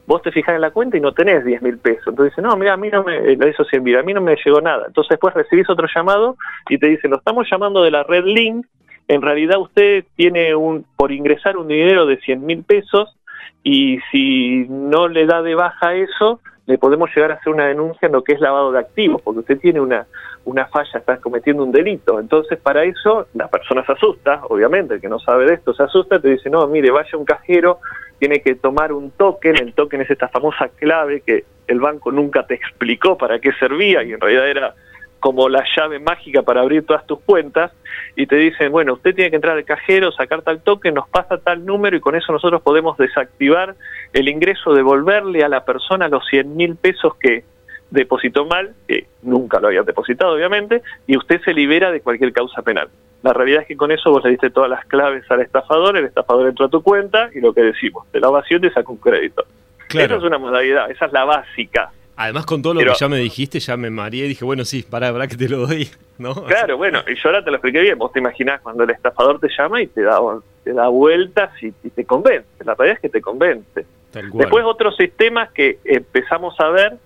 Vos 0.06 0.22
te 0.22 0.32
fijas 0.32 0.56
en 0.56 0.62
la 0.62 0.72
cuenta 0.72 0.98
y 0.98 1.02
no 1.02 1.14
tenés 1.14 1.46
10 1.46 1.62
mil 1.62 1.78
pesos. 1.78 2.08
Entonces 2.08 2.36
dice, 2.36 2.42
no, 2.42 2.56
mira, 2.56 2.74
a 2.74 2.78
mí 2.78 2.90
no 2.90 3.04
me, 3.04 3.34
eso 3.34 3.64
sí, 3.66 3.80
mira, 3.80 4.02
a 4.02 4.04
mí 4.04 4.14
no 4.14 4.22
me 4.22 4.36
llegó 4.44 4.62
nada. 4.62 4.86
Entonces 4.88 5.12
después 5.12 5.34
recibís 5.34 5.70
otro 5.70 5.88
llamado 5.94 6.38
y 6.70 6.78
te 6.78 6.88
dice, 6.88 7.08
lo 7.08 7.18
estamos 7.18 7.48
llamando 7.50 7.84
de 7.84 7.92
la 7.92 8.04
red 8.04 8.26
Link, 8.26 8.66
en 9.08 9.22
realidad 9.22 9.60
usted 9.60 10.06
tiene 10.16 10.56
un, 10.56 10.86
por 10.96 11.12
ingresar 11.12 11.58
un 11.58 11.68
dinero 11.68 12.06
de 12.06 12.18
100 12.18 12.46
mil 12.46 12.64
pesos 12.64 13.16
y 13.64 14.00
si 14.12 14.66
no 14.70 15.08
le 15.08 15.26
da 15.26 15.42
de 15.42 15.56
baja 15.56 15.94
eso, 15.96 16.40
le 16.66 16.78
podemos 16.78 17.10
llegar 17.14 17.32
a 17.32 17.36
hacer 17.36 17.52
una 17.52 17.68
denuncia 17.68 18.06
en 18.06 18.14
lo 18.14 18.24
que 18.24 18.34
es 18.34 18.40
lavado 18.40 18.72
de 18.72 18.80
activos, 18.80 19.22
porque 19.22 19.42
usted 19.42 19.60
tiene 19.60 19.82
una, 19.82 20.08
una 20.46 20.66
falla, 20.68 21.00
está 21.00 21.18
cometiendo 21.18 21.64
un 21.64 21.72
delito. 21.72 22.20
Entonces, 22.20 22.58
para 22.58 22.84
eso, 22.84 23.28
la 23.34 23.50
persona 23.50 23.86
se 23.86 23.92
asusta, 23.92 24.42
obviamente, 24.50 24.96
el 24.96 25.02
que 25.02 25.10
no 25.10 25.20
sabe 25.20 25.46
de 25.46 25.56
esto 25.56 25.74
se 25.74 25.84
asusta, 25.84 26.22
te 26.22 26.30
dice, 26.30 26.50
no, 26.50 26.66
mire, 26.68 26.92
vaya 26.92 27.18
un 27.18 27.26
cajero, 27.26 27.80
tiene 28.20 28.42
que 28.42 28.56
tomar 28.56 28.94
un 28.94 29.12
token, 29.12 29.58
el 29.58 29.74
token 29.74 30.02
es 30.02 30.10
esta 30.10 30.30
famosa 30.30 30.70
clave 30.70 31.22
que 31.22 31.44
el 31.68 31.80
banco 31.80 32.12
nunca 32.12 32.46
te 32.46 32.56
explicó 32.56 33.18
para 33.18 33.40
qué 33.40 33.52
servía 33.54 34.04
y 34.04 34.14
en 34.14 34.22
realidad 34.22 34.48
era 34.48 34.76
como 35.24 35.48
la 35.48 35.64
llave 35.78 36.00
mágica 36.00 36.42
para 36.42 36.60
abrir 36.60 36.86
todas 36.86 37.08
tus 37.08 37.18
cuentas 37.22 37.72
y 38.18 38.28
te 38.28 38.36
dicen, 38.36 38.74
bueno, 38.74 38.96
usted 38.96 39.16
tiene 39.16 39.30
que 39.30 39.38
entrar 39.38 39.56
al 39.56 39.64
cajero, 39.64 40.12
sacar 40.12 40.42
tal 40.42 40.62
token, 40.62 40.96
nos 40.96 41.08
pasa 41.08 41.38
tal 41.38 41.66
número 41.66 41.96
y 41.96 42.02
con 42.02 42.14
eso 42.14 42.34
nosotros 42.34 42.62
podemos 42.62 42.98
desactivar 42.98 43.74
el 44.12 44.28
ingreso, 44.28 44.74
devolverle 44.74 45.42
a 45.46 45.48
la 45.48 45.64
persona 45.64 46.10
los 46.10 46.28
100 46.28 46.58
mil 46.58 46.76
pesos 46.76 47.16
que 47.16 47.46
depositó 47.90 48.44
mal, 48.44 48.74
que 48.86 49.08
nunca 49.22 49.62
lo 49.62 49.68
había 49.68 49.84
depositado 49.84 50.34
obviamente, 50.34 50.82
y 51.08 51.16
usted 51.16 51.40
se 51.46 51.54
libera 51.54 51.90
de 51.90 52.02
cualquier 52.02 52.34
causa 52.34 52.62
penal. 52.62 52.90
La 53.22 53.32
realidad 53.32 53.62
es 53.62 53.68
que 53.70 53.78
con 53.78 53.94
eso 53.94 54.12
vos 54.12 54.26
le 54.26 54.32
diste 54.32 54.50
todas 54.50 54.70
las 54.70 54.86
claves 54.88 55.24
al 55.32 55.40
estafador, 55.40 55.96
el 55.96 56.04
estafador 56.04 56.50
entró 56.50 56.66
a 56.66 56.70
tu 56.70 56.84
cuenta 56.84 57.30
y 57.34 57.40
lo 57.40 57.54
que 57.54 57.62
decimos, 57.62 58.12
de 58.12 58.20
la 58.20 58.28
ovación 58.28 58.60
te 58.60 58.74
saca 58.74 58.92
un 58.92 58.98
crédito. 58.98 59.46
Esa 59.88 60.18
es 60.18 60.24
una 60.24 60.38
modalidad, 60.38 60.92
esa 60.92 61.06
es 61.06 61.14
la 61.14 61.24
básica. 61.24 61.92
Además, 62.16 62.46
con 62.46 62.62
todo 62.62 62.76
lo 62.76 62.82
que 62.82 62.98
ya 62.98 63.10
me 63.10 63.18
dijiste, 63.18 63.60
ya 63.60 63.76
me 63.76 63.90
mareé 63.90 64.26
y 64.26 64.30
dije, 64.30 64.46
bueno, 64.46 64.66
sí, 64.66 64.84
para, 64.84 65.12
para 65.12 65.28
que 65.28 65.36
te 65.36 65.50
lo 65.50 65.66
doy, 65.68 65.90
¿no? 66.18 66.34
Claro, 66.46 66.78
bueno, 66.78 67.02
y 67.08 67.16
yo 67.16 67.22
ahora 67.26 67.44
te 67.44 67.50
lo 67.50 67.58
expliqué 67.58 67.82
bien. 67.82 67.98
Vos 67.98 68.12
te 68.12 68.20
imaginás 68.20 68.62
cuando 68.62 68.84
el 68.84 68.92
estafador 68.92 69.40
te 69.40 69.50
llama 69.58 69.82
y 69.82 69.88
te 69.88 70.02
da, 70.02 70.20
te 70.64 70.74
da 70.74 70.88
vueltas 70.90 71.52
y, 71.62 71.72
te 71.72 72.06
convence. 72.06 72.48
La 72.64 72.76
realidad 72.76 72.98
es 72.98 73.02
que 73.02 73.10
te 73.10 73.22
convence. 73.22 73.86
Después 74.12 74.64
otros 74.64 74.96
sistemas 74.96 75.52
que 75.52 75.80
empezamos 75.86 76.60
a 76.60 76.70
ver 76.70 76.98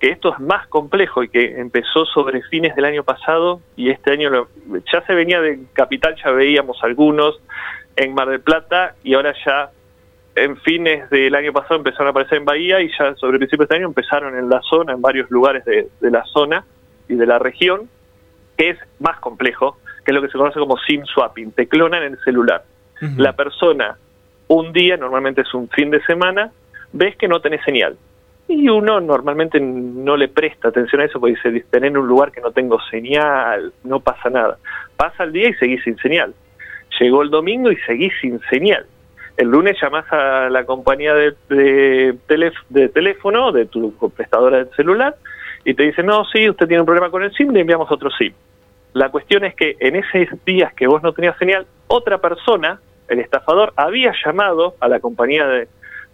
que 0.00 0.10
esto 0.10 0.32
es 0.32 0.40
más 0.40 0.66
complejo 0.68 1.22
y 1.22 1.28
que 1.28 1.60
empezó 1.60 2.04
sobre 2.06 2.42
fines 2.42 2.74
del 2.74 2.86
año 2.86 3.04
pasado 3.04 3.60
y 3.76 3.90
este 3.90 4.12
año 4.12 4.48
ya 4.92 5.02
se 5.06 5.14
venía 5.14 5.40
de 5.40 5.60
Capital, 5.72 6.14
ya 6.22 6.30
veíamos 6.30 6.78
algunos 6.82 7.40
en 7.96 8.14
Mar 8.14 8.28
del 8.28 8.40
Plata 8.40 8.96
y 9.04 9.14
ahora 9.14 9.34
ya 9.44 9.70
en 10.36 10.56
fines 10.58 11.08
del 11.10 11.34
año 11.34 11.52
pasado 11.52 11.76
empezaron 11.76 12.08
a 12.08 12.10
aparecer 12.10 12.38
en 12.38 12.44
Bahía 12.44 12.80
y 12.80 12.90
ya 12.98 13.14
sobre 13.14 13.38
principios 13.38 13.68
de 13.68 13.74
este 13.74 13.76
año 13.76 13.88
empezaron 13.88 14.36
en 14.36 14.48
la 14.48 14.60
zona, 14.62 14.92
en 14.92 15.00
varios 15.00 15.30
lugares 15.30 15.64
de, 15.64 15.88
la 16.00 16.24
zona 16.24 16.64
y 17.08 17.14
de 17.14 17.26
la 17.26 17.38
región, 17.38 17.88
que 18.56 18.70
es 18.70 18.78
más 18.98 19.18
complejo, 19.20 19.78
que 20.04 20.10
es 20.10 20.14
lo 20.14 20.22
que 20.22 20.28
se 20.28 20.38
conoce 20.38 20.58
como 20.58 20.76
SIM 20.78 21.04
swapping, 21.06 21.52
te 21.52 21.68
clonan 21.68 22.02
el 22.02 22.18
celular. 22.24 22.64
la 23.16 23.34
persona 23.34 23.96
un 24.48 24.72
día, 24.72 24.96
normalmente 24.96 25.42
es 25.42 25.54
un 25.54 25.68
fin 25.68 25.90
de 25.90 26.02
semana, 26.04 26.50
ves 26.92 27.16
que 27.16 27.28
no 27.28 27.40
tenés 27.40 27.62
señal. 27.64 27.96
Y 28.46 28.68
uno 28.68 29.00
normalmente 29.00 29.58
no 29.58 30.16
le 30.16 30.28
presta 30.28 30.68
atención 30.68 31.00
a 31.00 31.06
eso 31.06 31.18
porque 31.18 31.36
dice, 31.36 31.64
tener 31.70 31.92
en 31.92 31.96
un 31.96 32.06
lugar 32.06 32.30
que 32.30 32.42
no 32.42 32.50
tengo 32.50 32.78
señal, 32.90 33.72
no 33.84 34.00
pasa 34.00 34.28
nada. 34.28 34.58
Pasa 34.96 35.24
el 35.24 35.32
día 35.32 35.48
y 35.48 35.54
seguís 35.54 35.82
sin 35.82 35.96
señal. 35.96 36.34
Llegó 37.00 37.22
el 37.22 37.30
domingo 37.30 37.70
y 37.72 37.76
seguís 37.86 38.12
sin 38.20 38.38
señal. 38.50 38.86
El 39.36 39.48
lunes 39.48 39.76
llamás 39.80 40.04
a 40.12 40.48
la 40.48 40.64
compañía 40.64 41.14
de, 41.14 41.34
de, 41.48 42.16
de 42.68 42.88
teléfono, 42.88 43.52
de 43.52 43.66
tu 43.66 43.92
prestadora 44.14 44.64
de 44.64 44.70
celular, 44.74 45.16
y 45.64 45.74
te 45.74 45.82
dicen, 45.84 46.06
no, 46.06 46.24
sí, 46.26 46.48
usted 46.48 46.68
tiene 46.68 46.82
un 46.82 46.86
problema 46.86 47.10
con 47.10 47.22
el 47.22 47.32
SIM, 47.32 47.50
le 47.50 47.60
enviamos 47.60 47.90
otro 47.90 48.10
SIM. 48.10 48.32
La 48.92 49.10
cuestión 49.10 49.44
es 49.44 49.54
que 49.56 49.76
en 49.80 49.96
esos 49.96 50.44
días 50.44 50.72
que 50.74 50.86
vos 50.86 51.02
no 51.02 51.12
tenías 51.12 51.36
señal, 51.38 51.66
otra 51.88 52.18
persona, 52.18 52.80
el 53.08 53.18
estafador, 53.18 53.72
había 53.76 54.12
llamado 54.24 54.76
a 54.78 54.88
la 54.88 55.00
compañía 55.00 55.46
de, 55.46 55.68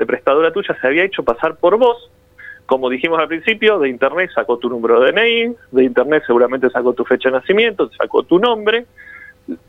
prestadora 0.07 0.50
tuya, 0.50 0.75
se 0.81 0.87
había 0.87 1.05
hecho 1.05 1.23
pasar 1.23 1.57
por 1.57 1.77
vos, 1.77 2.11
como 2.65 2.89
dijimos 2.89 3.19
al 3.19 3.29
principio, 3.29 3.79
de 3.79 3.91
internet 3.91 4.31
sacó 4.35 4.57
tu 4.57 4.71
número 4.71 5.00
de 5.00 5.12
DNI, 5.12 5.57
de 5.73 5.85
internet 5.85 6.23
seguramente 6.27 6.71
sacó 6.71 6.95
tu 6.95 7.05
fecha 7.05 7.29
de 7.29 7.35
nacimiento, 7.35 7.91
sacó 7.99 8.23
tu 8.23 8.39
nombre. 8.39 8.87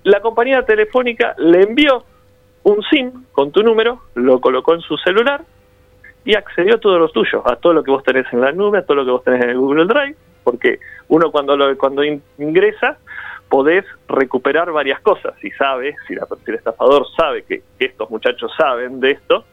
La 0.03 0.21
compañía 0.21 0.63
telefónica 0.63 1.35
le 1.37 1.63
envió 1.63 2.05
un 2.63 2.81
SIM 2.83 3.25
con 3.31 3.51
tu 3.51 3.63
número, 3.63 4.01
lo 4.15 4.39
colocó 4.39 4.73
en 4.73 4.81
su 4.81 4.97
celular 4.97 5.41
y 6.23 6.35
accedió 6.35 6.75
a 6.75 6.79
todos 6.79 6.99
los 6.99 7.11
tuyos, 7.11 7.41
a 7.45 7.55
todo 7.55 7.73
lo 7.73 7.83
que 7.83 7.91
vos 7.91 8.03
tenés 8.03 8.25
en 8.31 8.41
la 8.41 8.51
nube, 8.51 8.79
a 8.79 8.85
todo 8.85 8.97
lo 8.97 9.05
que 9.05 9.11
vos 9.11 9.23
tenés 9.23 9.43
en 9.43 9.49
el 9.51 9.57
Google 9.57 9.85
Drive, 9.85 10.15
porque 10.43 10.79
uno 11.07 11.31
cuando 11.31 11.57
lo, 11.57 11.75
cuando 11.77 12.03
ingresa 12.03 12.97
podés 13.49 13.83
recuperar 14.07 14.71
varias 14.71 15.01
cosas. 15.01 15.33
Si 15.41 15.51
sabe, 15.51 15.95
si, 16.07 16.15
la, 16.15 16.25
el 16.45 16.55
estafador 16.55 17.05
sabe 17.17 17.43
que, 17.43 17.61
estos 17.79 18.09
muchachos 18.09 18.51
saben 18.57 18.99
de 18.99 19.11
esto, 19.11 19.45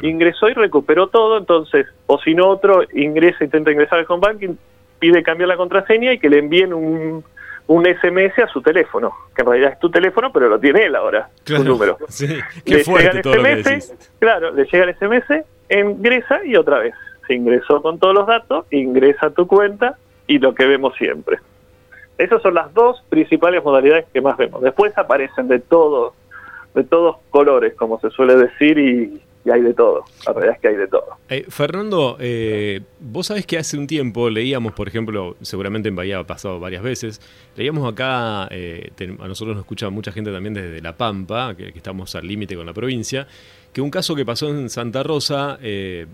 ingresó 0.00 0.48
y 0.48 0.54
recuperó 0.54 1.08
todo, 1.08 1.36
entonces, 1.36 1.86
o 2.06 2.18
si 2.20 2.34
no 2.34 2.48
otro, 2.48 2.82
ingresa, 2.94 3.44
intenta 3.44 3.72
ingresar 3.72 3.98
al 3.98 4.06
home 4.08 4.20
banking, 4.26 4.56
pide 4.98 5.22
cambiar 5.22 5.48
la 5.48 5.56
contraseña 5.56 6.12
y 6.12 6.18
que 6.18 6.30
le 6.30 6.38
envíen 6.38 6.72
un, 6.72 7.24
un 7.72 7.84
SMS 7.86 8.38
a 8.38 8.48
su 8.48 8.60
teléfono, 8.60 9.12
que 9.34 9.42
en 9.42 9.48
realidad 9.48 9.72
es 9.72 9.78
tu 9.78 9.90
teléfono, 9.90 10.32
pero 10.32 10.48
lo 10.48 10.58
tiene 10.58 10.86
él 10.86 10.96
ahora, 10.96 11.28
tu 11.44 11.62
número. 11.62 11.98
Sí. 12.08 12.38
Qué 12.64 12.76
le 12.76 12.84
fuerte 12.84 13.22
llega 13.22 13.50
el 13.50 13.64
SMS, 13.64 13.94
claro, 14.18 14.50
le 14.52 14.64
llega 14.64 14.84
el 14.84 14.94
SMS 14.94 15.44
ingresa 15.80 16.44
y 16.44 16.56
otra 16.56 16.78
vez. 16.78 16.94
Se 17.26 17.34
ingresó 17.34 17.80
con 17.82 17.98
todos 17.98 18.14
los 18.14 18.26
datos, 18.26 18.66
ingresa 18.70 19.26
a 19.26 19.30
tu 19.30 19.46
cuenta 19.46 19.96
y 20.26 20.38
lo 20.38 20.54
que 20.54 20.66
vemos 20.66 20.94
siempre. 20.96 21.38
Esas 22.18 22.42
son 22.42 22.54
las 22.54 22.72
dos 22.74 23.02
principales 23.08 23.64
modalidades 23.64 24.06
que 24.12 24.20
más 24.20 24.36
vemos. 24.36 24.62
Después 24.62 24.96
aparecen 24.98 25.48
de 25.48 25.60
todos, 25.60 26.14
de 26.74 26.84
todos 26.84 27.16
colores, 27.30 27.74
como 27.74 27.98
se 28.00 28.10
suele 28.10 28.36
decir, 28.36 28.78
y, 28.78 29.22
hay 29.50 29.62
de 29.62 29.74
todo. 29.74 30.04
La 30.26 30.32
realidad 30.32 30.54
es 30.56 30.60
que 30.60 30.68
hay 30.68 30.76
de 30.76 30.88
todo. 30.88 31.04
Eh, 31.28 31.46
Fernando, 31.48 32.16
eh, 32.20 32.80
vos 33.00 33.26
sabés 33.26 33.46
que 33.46 33.58
hace 33.58 33.76
un 33.76 33.86
tiempo 33.86 34.30
leíamos, 34.30 34.72
por 34.72 34.88
ejemplo, 34.88 35.36
seguramente 35.40 35.88
en 35.88 35.96
Bahía 35.96 36.18
ha 36.18 36.26
pasado 36.26 36.60
varias 36.60 36.82
veces, 36.82 37.20
leíamos 37.56 37.90
acá, 37.90 38.48
eh, 38.50 38.90
a 39.18 39.28
nosotros 39.28 39.56
nos 39.56 39.64
escucha 39.64 39.90
mucha 39.90 40.12
gente 40.12 40.30
también 40.30 40.54
desde 40.54 40.80
La 40.80 40.96
Pampa, 40.96 41.54
que 41.56 41.72
estamos 41.74 42.14
al 42.14 42.26
límite 42.26 42.54
con 42.54 42.66
la 42.66 42.72
provincia, 42.72 43.26
que 43.72 43.80
un 43.80 43.90
caso 43.90 44.14
que 44.14 44.24
pasó 44.24 44.48
en 44.48 44.68
Santa 44.68 45.02
Rosa, 45.02 45.58
eh, 45.62 46.06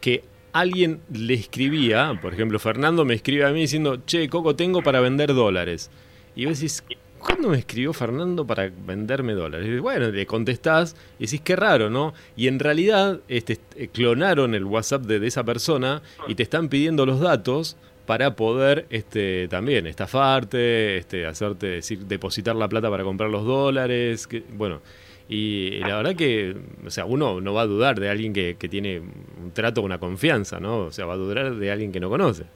que 0.00 0.22
alguien 0.52 1.00
le 1.12 1.34
escribía, 1.34 2.18
por 2.20 2.34
ejemplo, 2.34 2.58
Fernando 2.58 3.04
me 3.04 3.14
escribe 3.14 3.44
a 3.44 3.50
mí 3.50 3.60
diciendo, 3.60 3.98
che, 4.04 4.28
Coco, 4.28 4.54
tengo 4.56 4.82
para 4.82 5.00
vender 5.00 5.34
dólares. 5.34 5.90
Y 6.36 6.46
vos 6.46 6.58
decís, 6.58 6.84
¿cuándo 7.20 7.48
me 7.48 7.58
escribió 7.58 7.92
Fernando 7.92 8.46
para 8.46 8.70
venderme 8.86 9.34
dólares? 9.34 9.80
Bueno, 9.80 10.08
le 10.08 10.26
contestás 10.26 10.96
y 11.18 11.24
decís, 11.24 11.40
qué 11.42 11.56
raro, 11.56 11.90
¿no? 11.90 12.14
Y 12.36 12.48
en 12.48 12.58
realidad 12.58 13.20
este, 13.28 13.58
eh, 13.76 13.88
clonaron 13.92 14.54
el 14.54 14.64
WhatsApp 14.64 15.02
de, 15.02 15.24
esa 15.26 15.44
persona 15.44 16.02
y 16.26 16.34
te 16.34 16.42
están 16.42 16.68
pidiendo 16.68 17.06
los 17.06 17.20
datos 17.20 17.76
para 18.06 18.34
poder 18.34 18.86
este, 18.90 19.46
también 19.48 19.86
estafarte, 19.86 20.96
este, 20.96 21.26
hacerte 21.26 21.66
decir, 21.66 22.00
depositar 22.00 22.56
la 22.56 22.68
plata 22.68 22.90
para 22.90 23.04
comprar 23.04 23.30
los 23.30 23.44
dólares. 23.44 24.26
Que, 24.26 24.42
bueno, 24.54 24.80
y 25.28 25.78
la 25.80 25.96
verdad 25.96 26.16
que, 26.16 26.56
o 26.84 26.90
sea, 26.90 27.04
uno 27.04 27.40
no 27.40 27.54
va 27.54 27.62
a 27.62 27.66
dudar 27.66 28.00
de 28.00 28.08
alguien 28.08 28.32
que, 28.32 28.56
que 28.58 28.68
tiene 28.68 28.98
un 28.98 29.52
trato, 29.52 29.82
una 29.82 29.98
confianza, 29.98 30.58
¿no? 30.58 30.78
O 30.78 30.90
sea, 30.90 31.06
va 31.06 31.12
a 31.12 31.16
dudar 31.16 31.54
de 31.54 31.70
alguien 31.70 31.92
que 31.92 32.00
no 32.00 32.08
conoce. 32.08 32.46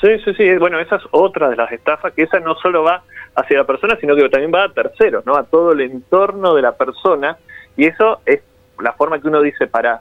Sí, 0.00 0.08
sí, 0.24 0.32
sí. 0.34 0.56
Bueno, 0.56 0.80
esa 0.80 0.96
es 0.96 1.02
otra 1.10 1.50
de 1.50 1.56
las 1.56 1.70
estafas, 1.72 2.14
que 2.14 2.22
esa 2.22 2.40
no 2.40 2.54
solo 2.56 2.82
va 2.82 3.02
hacia 3.34 3.58
la 3.58 3.64
persona, 3.64 3.96
sino 4.00 4.14
que 4.16 4.28
también 4.28 4.52
va 4.52 4.64
a 4.64 4.72
terceros, 4.72 5.24
¿no? 5.26 5.36
A 5.36 5.44
todo 5.44 5.72
el 5.72 5.80
entorno 5.80 6.54
de 6.54 6.62
la 6.62 6.72
persona. 6.72 7.38
Y 7.76 7.86
eso 7.86 8.20
es 8.26 8.40
la 8.80 8.92
forma 8.92 9.20
que 9.20 9.28
uno 9.28 9.40
dice 9.40 9.66
para 9.66 10.00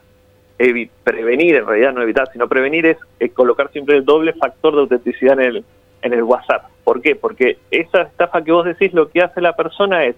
prevenir, 1.03 1.55
en 1.55 1.65
realidad 1.65 1.93
no 1.93 2.01
evitar, 2.01 2.29
sino 2.33 2.49
prevenir 2.49 2.85
es, 2.85 2.97
es, 3.19 3.31
colocar 3.31 3.71
siempre 3.71 3.95
el 3.95 4.03
doble 4.03 4.33
factor 4.33 4.75
de 4.75 4.81
autenticidad 4.81 5.39
en 5.39 5.45
el, 5.45 5.63
en 6.01 6.13
el 6.13 6.23
WhatsApp. 6.23 6.65
¿Por 6.83 7.01
qué? 7.01 7.15
Porque 7.15 7.57
esa 7.71 8.01
estafa 8.01 8.43
que 8.43 8.51
vos 8.51 8.65
decís 8.65 8.93
lo 8.93 9.09
que 9.09 9.21
hace 9.21 9.39
la 9.39 9.55
persona 9.55 10.03
es 10.03 10.15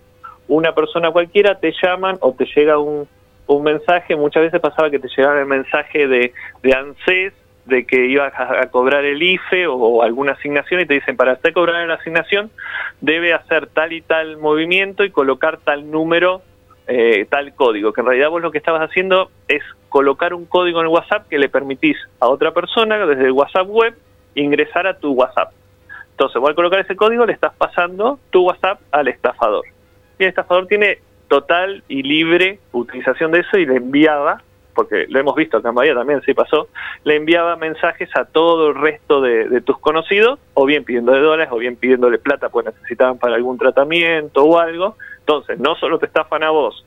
una 0.47 0.73
persona 0.73 1.11
cualquiera 1.11 1.59
te 1.59 1.73
llaman 1.81 2.17
o 2.21 2.33
te 2.33 2.45
llega 2.55 2.79
un, 2.79 3.07
un 3.47 3.63
mensaje, 3.63 4.15
muchas 4.15 4.43
veces 4.43 4.59
pasaba 4.59 4.89
que 4.89 4.99
te 4.99 5.07
llegaba 5.15 5.39
el 5.39 5.45
mensaje 5.45 6.07
de, 6.07 6.33
de 6.63 6.73
ANSES 6.73 7.33
de 7.65 7.85
que 7.85 8.05
ibas 8.07 8.33
a, 8.35 8.67
cobrar 8.67 9.05
el 9.05 9.21
IFE 9.21 9.67
o, 9.67 10.03
alguna 10.03 10.33
asignación 10.33 10.81
y 10.81 10.85
te 10.85 10.95
dicen 10.95 11.15
para 11.15 11.33
hacer 11.33 11.53
cobrar 11.53 11.87
la 11.87 11.95
asignación 11.95 12.51
debe 13.01 13.33
hacer 13.33 13.67
tal 13.67 13.93
y 13.93 14.01
tal 14.01 14.37
movimiento 14.37 15.03
y 15.03 15.11
colocar 15.11 15.57
tal 15.57 15.89
número, 15.91 16.41
eh, 16.87 17.25
tal 17.29 17.53
código, 17.53 17.93
que 17.93 18.01
en 18.01 18.07
realidad 18.07 18.29
vos 18.29 18.41
lo 18.41 18.51
que 18.51 18.57
estabas 18.57 18.81
haciendo 18.81 19.29
es 19.47 19.63
colocar 19.89 20.33
un 20.33 20.45
código 20.45 20.79
en 20.79 20.87
el 20.87 20.91
WhatsApp 20.91 21.27
que 21.27 21.37
le 21.37 21.49
permitís 21.49 21.97
a 22.19 22.27
otra 22.27 22.51
persona 22.51 23.05
desde 23.05 23.25
el 23.25 23.31
WhatsApp 23.31 23.67
web 23.67 23.95
ingresar 24.35 24.87
a 24.87 24.97
tu 24.97 25.11
WhatsApp. 25.11 25.51
Entonces, 26.11 26.41
al 26.45 26.55
colocar 26.55 26.79
ese 26.79 26.95
código 26.95 27.25
le 27.25 27.33
estás 27.33 27.53
pasando 27.57 28.19
tu 28.29 28.43
WhatsApp 28.43 28.79
al 28.91 29.07
estafador 29.07 29.65
el 30.23 30.29
estafador 30.29 30.67
tiene 30.67 30.99
total 31.27 31.83
y 31.87 32.03
libre 32.03 32.59
utilización 32.71 33.31
de 33.31 33.39
eso 33.39 33.57
y 33.57 33.65
le 33.65 33.77
enviaba, 33.77 34.41
porque 34.73 35.05
lo 35.09 35.19
hemos 35.19 35.35
visto 35.35 35.57
acá 35.57 35.69
en 35.69 35.75
Bahía 35.75 35.93
también, 35.93 36.21
sí 36.21 36.33
pasó, 36.33 36.67
le 37.03 37.15
enviaba 37.15 37.55
mensajes 37.55 38.09
a 38.15 38.25
todo 38.25 38.69
el 38.69 38.75
resto 38.75 39.21
de, 39.21 39.61
tus 39.61 39.77
conocidos, 39.79 40.39
o 40.53 40.65
bien 40.65 40.83
pidiendo 40.83 41.11
de 41.11 41.19
dólares, 41.19 41.49
o 41.51 41.57
bien 41.57 41.75
pidiéndole 41.75 42.17
plata, 42.17 42.49
pues 42.49 42.65
necesitaban 42.65 43.17
para 43.17 43.35
algún 43.35 43.57
tratamiento 43.57 44.43
o 44.43 44.59
algo. 44.59 44.95
Entonces, 45.19 45.59
no 45.59 45.75
solo 45.75 45.99
te 45.99 46.05
estafan 46.05 46.43
a 46.43 46.49
vos, 46.49 46.85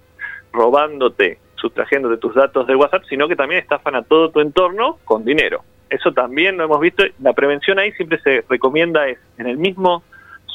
robándote, 0.53 1.39
sustrayéndote 1.57 2.19
tus 2.19 2.35
datos 2.35 2.67
de 2.67 2.77
WhatsApp, 2.77 3.05
sino 3.09 3.29
que 3.29 3.37
también 3.37 3.61
estafan 3.61 3.95
a 3.95 4.03
todo 4.03 4.31
tu 4.31 4.41
entorno 4.41 4.99
con 5.05 5.25
dinero. 5.25 5.63
Eso 5.91 6.13
también 6.13 6.57
lo 6.57 6.65
hemos 6.65 6.81
visto. 6.81 7.05
La 7.21 7.33
prevención 7.33 7.79
ahí 7.79 7.93
siempre 7.93 8.19
se 8.21 8.45
recomienda 8.49 9.07
es 9.07 9.19
en 9.39 9.47
el 9.47 9.59
mismo 9.59 10.03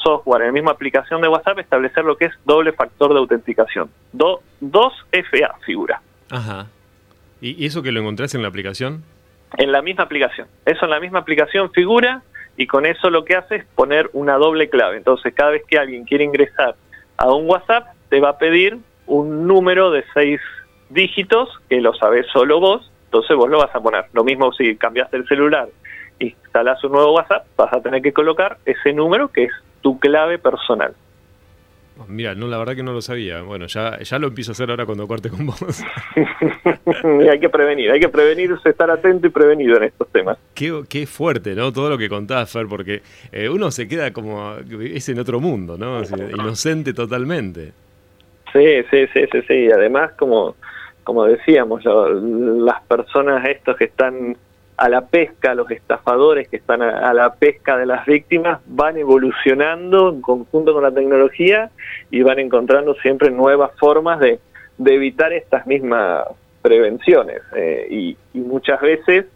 software, 0.02 0.42
en 0.42 0.48
la 0.48 0.52
misma 0.52 0.72
aplicación 0.72 1.20
de 1.20 1.28
WhatsApp, 1.28 1.58
establecer 1.58 2.04
lo 2.04 2.16
que 2.16 2.26
es 2.26 2.32
doble 2.44 2.72
factor 2.72 3.12
de 3.12 3.18
autenticación. 3.18 3.90
Do, 4.12 4.42
2FA 4.60 5.58
figura. 5.64 6.00
Ajá. 6.30 6.66
¿Y 7.40 7.64
eso 7.64 7.82
que 7.82 7.92
lo 7.92 8.00
encontrás 8.00 8.34
en 8.34 8.42
la 8.42 8.48
aplicación? 8.48 9.02
En 9.56 9.72
la 9.72 9.82
misma 9.82 10.04
aplicación. 10.04 10.46
Eso 10.64 10.84
en 10.84 10.90
la 10.90 11.00
misma 11.00 11.20
aplicación 11.20 11.70
figura 11.72 12.22
y 12.56 12.66
con 12.66 12.86
eso 12.86 13.10
lo 13.10 13.24
que 13.24 13.36
hace 13.36 13.56
es 13.56 13.64
poner 13.74 14.10
una 14.12 14.36
doble 14.36 14.68
clave. 14.68 14.96
Entonces, 14.96 15.32
cada 15.34 15.50
vez 15.50 15.62
que 15.66 15.78
alguien 15.78 16.04
quiere 16.04 16.24
ingresar 16.24 16.76
a 17.16 17.32
un 17.32 17.48
WhatsApp, 17.48 17.88
te 18.08 18.20
va 18.20 18.30
a 18.30 18.38
pedir 18.38 18.78
un 19.06 19.46
número 19.46 19.90
de 19.90 20.04
seis 20.14 20.40
dígitos 20.90 21.48
que 21.68 21.80
lo 21.80 21.94
sabes 21.94 22.26
solo 22.32 22.60
vos, 22.60 22.90
entonces 23.06 23.36
vos 23.36 23.48
lo 23.48 23.58
vas 23.58 23.74
a 23.74 23.80
poner. 23.80 24.04
Lo 24.12 24.24
mismo 24.24 24.52
si 24.52 24.76
cambiaste 24.76 25.16
el 25.16 25.26
celular 25.26 25.68
instalás 26.20 26.82
un 26.84 26.92
nuevo 26.92 27.14
WhatsApp, 27.14 27.46
vas 27.56 27.72
a 27.72 27.80
tener 27.80 28.02
que 28.02 28.12
colocar 28.12 28.58
ese 28.64 28.92
número 28.92 29.28
que 29.28 29.44
es 29.44 29.52
tu 29.80 29.98
clave 29.98 30.38
personal. 30.38 30.94
Mira, 32.08 32.34
no, 32.34 32.46
la 32.46 32.58
verdad 32.58 32.74
que 32.74 32.82
no 32.82 32.92
lo 32.92 33.02
sabía. 33.02 33.42
Bueno, 33.42 33.66
ya, 33.66 33.98
ya 33.98 34.18
lo 34.18 34.28
empiezo 34.28 34.50
a 34.50 34.52
hacer 34.52 34.70
ahora 34.70 34.86
cuando 34.86 35.06
corte 35.06 35.28
con 35.28 35.46
vos. 35.46 35.84
hay 37.30 37.40
que 37.40 37.48
prevenir, 37.48 37.90
hay 37.90 38.00
que 38.00 38.08
prevenirse, 38.08 38.70
estar 38.70 38.90
atento 38.90 39.26
y 39.26 39.30
prevenido 39.30 39.76
en 39.76 39.84
estos 39.84 40.08
temas. 40.08 40.38
Qué, 40.54 40.82
qué 40.88 41.06
fuerte, 41.06 41.54
¿no? 41.54 41.72
Todo 41.72 41.90
lo 41.90 41.98
que 41.98 42.08
contás, 42.08 42.52
Fer, 42.52 42.66
porque 42.66 43.02
eh, 43.32 43.48
uno 43.48 43.70
se 43.70 43.88
queda 43.88 44.12
como, 44.12 44.54
es 44.56 45.08
en 45.08 45.18
otro 45.18 45.40
mundo, 45.40 45.76
¿no? 45.76 46.02
inocente 46.02 46.92
totalmente. 46.92 47.72
Sí, 48.52 48.82
sí, 48.90 49.06
sí, 49.12 49.20
sí, 49.30 49.42
sí. 49.46 49.70
Además, 49.72 50.12
como, 50.18 50.56
como 51.04 51.24
decíamos, 51.24 51.82
las 51.84 52.82
personas 52.82 53.48
estos 53.48 53.76
que 53.76 53.84
están 53.84 54.36
a 54.80 54.88
la 54.88 55.02
pesca, 55.02 55.54
los 55.54 55.70
estafadores 55.70 56.48
que 56.48 56.56
están 56.56 56.80
a, 56.80 57.12
la 57.12 57.34
pesca 57.34 57.76
de 57.76 57.84
las 57.84 58.06
víctimas 58.06 58.60
van 58.64 58.96
evolucionando 58.96 60.08
en 60.08 60.22
conjunto 60.22 60.72
con 60.72 60.82
la 60.82 60.90
tecnología 60.90 61.70
y 62.10 62.22
van 62.22 62.38
encontrando 62.38 62.94
siempre 62.94 63.30
nuevas 63.30 63.72
formas 63.78 64.20
de, 64.20 64.40
evitar 64.86 65.34
estas 65.34 65.66
mismas 65.66 66.24
prevenciones. 66.62 67.42
Eh, 67.54 67.88
y, 67.90 68.16
muchas 68.38 68.80
veces 68.80 69.26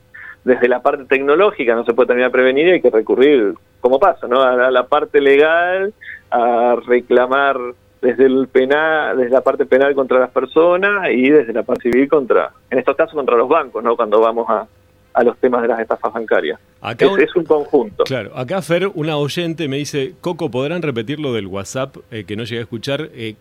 desde 0.44 0.66
la 0.66 0.80
parte 0.80 1.04
tecnológica 1.04 1.74
no 1.74 1.84
se 1.84 1.92
puede 1.92 2.06
terminar 2.06 2.30
a 2.30 2.32
prevenir 2.32 2.68
y 2.68 2.70
hay 2.70 2.80
que 2.80 2.88
recurrir, 2.88 3.52
como 3.80 4.00
pasa, 4.00 4.26
¿no? 4.26 4.40
a 4.40 4.70
la 4.70 4.86
parte 4.86 5.20
legal, 5.20 5.92
a 6.30 6.76
reclamar 6.86 7.58
desde 8.00 8.24
el 8.24 8.48
penal, 8.48 9.18
desde 9.18 9.30
la 9.30 9.42
parte 9.42 9.66
penal 9.66 9.94
contra 9.94 10.18
las 10.18 10.30
personas 10.30 11.10
y 11.10 11.28
desde 11.28 11.52
la 11.52 11.64
parte 11.64 11.90
civil 11.90 12.08
contra, 12.08 12.50
en 12.70 12.78
estos 12.78 12.96
casos 12.96 13.14
contra 13.14 13.36
los 13.36 13.48
bancos, 13.48 13.84
¿no? 13.84 13.94
Cuando 13.96 14.20
vamos 14.20 14.46
a, 14.48 14.66
a 15.14 15.22
los 15.22 15.38
temas 15.38 15.62
de 15.62 15.68
las 15.68 15.80
estafas 15.80 16.12
bancarias. 16.12 16.60
Acá 16.80 17.06
es, 17.18 17.34
un 17.34 17.44
conjunto. 17.44 18.04
Claro, 18.04 18.36
acá 18.36 18.60
Fer, 18.60 18.90
una 18.94 19.16
oyente 19.16 19.68
me 19.68 19.76
dice, 19.76 20.14
Coco, 20.20 20.50
¿podrán 20.50 20.82
repetir 20.82 21.20
lo 21.20 21.32
del 21.32 21.46
WhatsApp 21.46 21.96
eh, 22.10 22.24
que 22.24 22.36
no 22.36 22.44
llegué 22.44 22.58
a 22.58 22.62
escuchar? 22.62 23.08
Eh, 23.14 23.36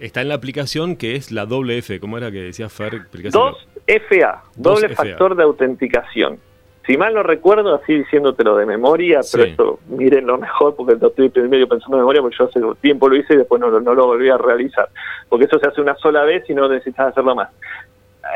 está 0.00 0.20
en 0.20 0.28
la 0.28 0.34
aplicación 0.34 0.96
que 0.96 1.14
es 1.14 1.30
la 1.30 1.46
doble 1.46 1.78
F, 1.78 2.00
¿cómo 2.00 2.18
era 2.18 2.30
que 2.30 2.42
decía 2.42 2.68
Fer? 2.68 3.02
2FA, 3.12 4.40
doble 4.56 4.88
factor 4.90 5.36
de 5.36 5.44
autenticación. 5.44 6.38
Si 6.86 6.98
mal 6.98 7.14
no 7.14 7.22
recuerdo, 7.22 7.74
así 7.74 7.94
diciéndotelo 7.94 8.56
de 8.56 8.66
memoria, 8.66 9.20
pero 9.32 9.44
esto 9.44 9.78
lo 9.88 10.38
mejor 10.38 10.76
porque 10.76 10.96
lo 11.00 11.08
estoy 11.08 11.48
medio 11.48 11.66
pensando 11.66 11.96
de 11.96 12.02
memoria 12.02 12.20
porque 12.20 12.36
yo 12.38 12.44
hace 12.44 12.60
tiempo 12.82 13.08
lo 13.08 13.16
hice 13.16 13.32
y 13.34 13.36
después 13.38 13.58
no, 13.58 13.70
no 13.80 13.94
lo 13.94 14.06
volví 14.06 14.28
a 14.28 14.36
realizar. 14.36 14.90
Porque 15.30 15.46
eso 15.46 15.58
se 15.58 15.66
hace 15.66 15.80
una 15.80 15.94
sola 15.96 16.24
vez 16.24 16.44
y 16.50 16.54
no 16.54 16.68
necesitas 16.68 17.08
hacerlo 17.08 17.34
más. 17.34 17.48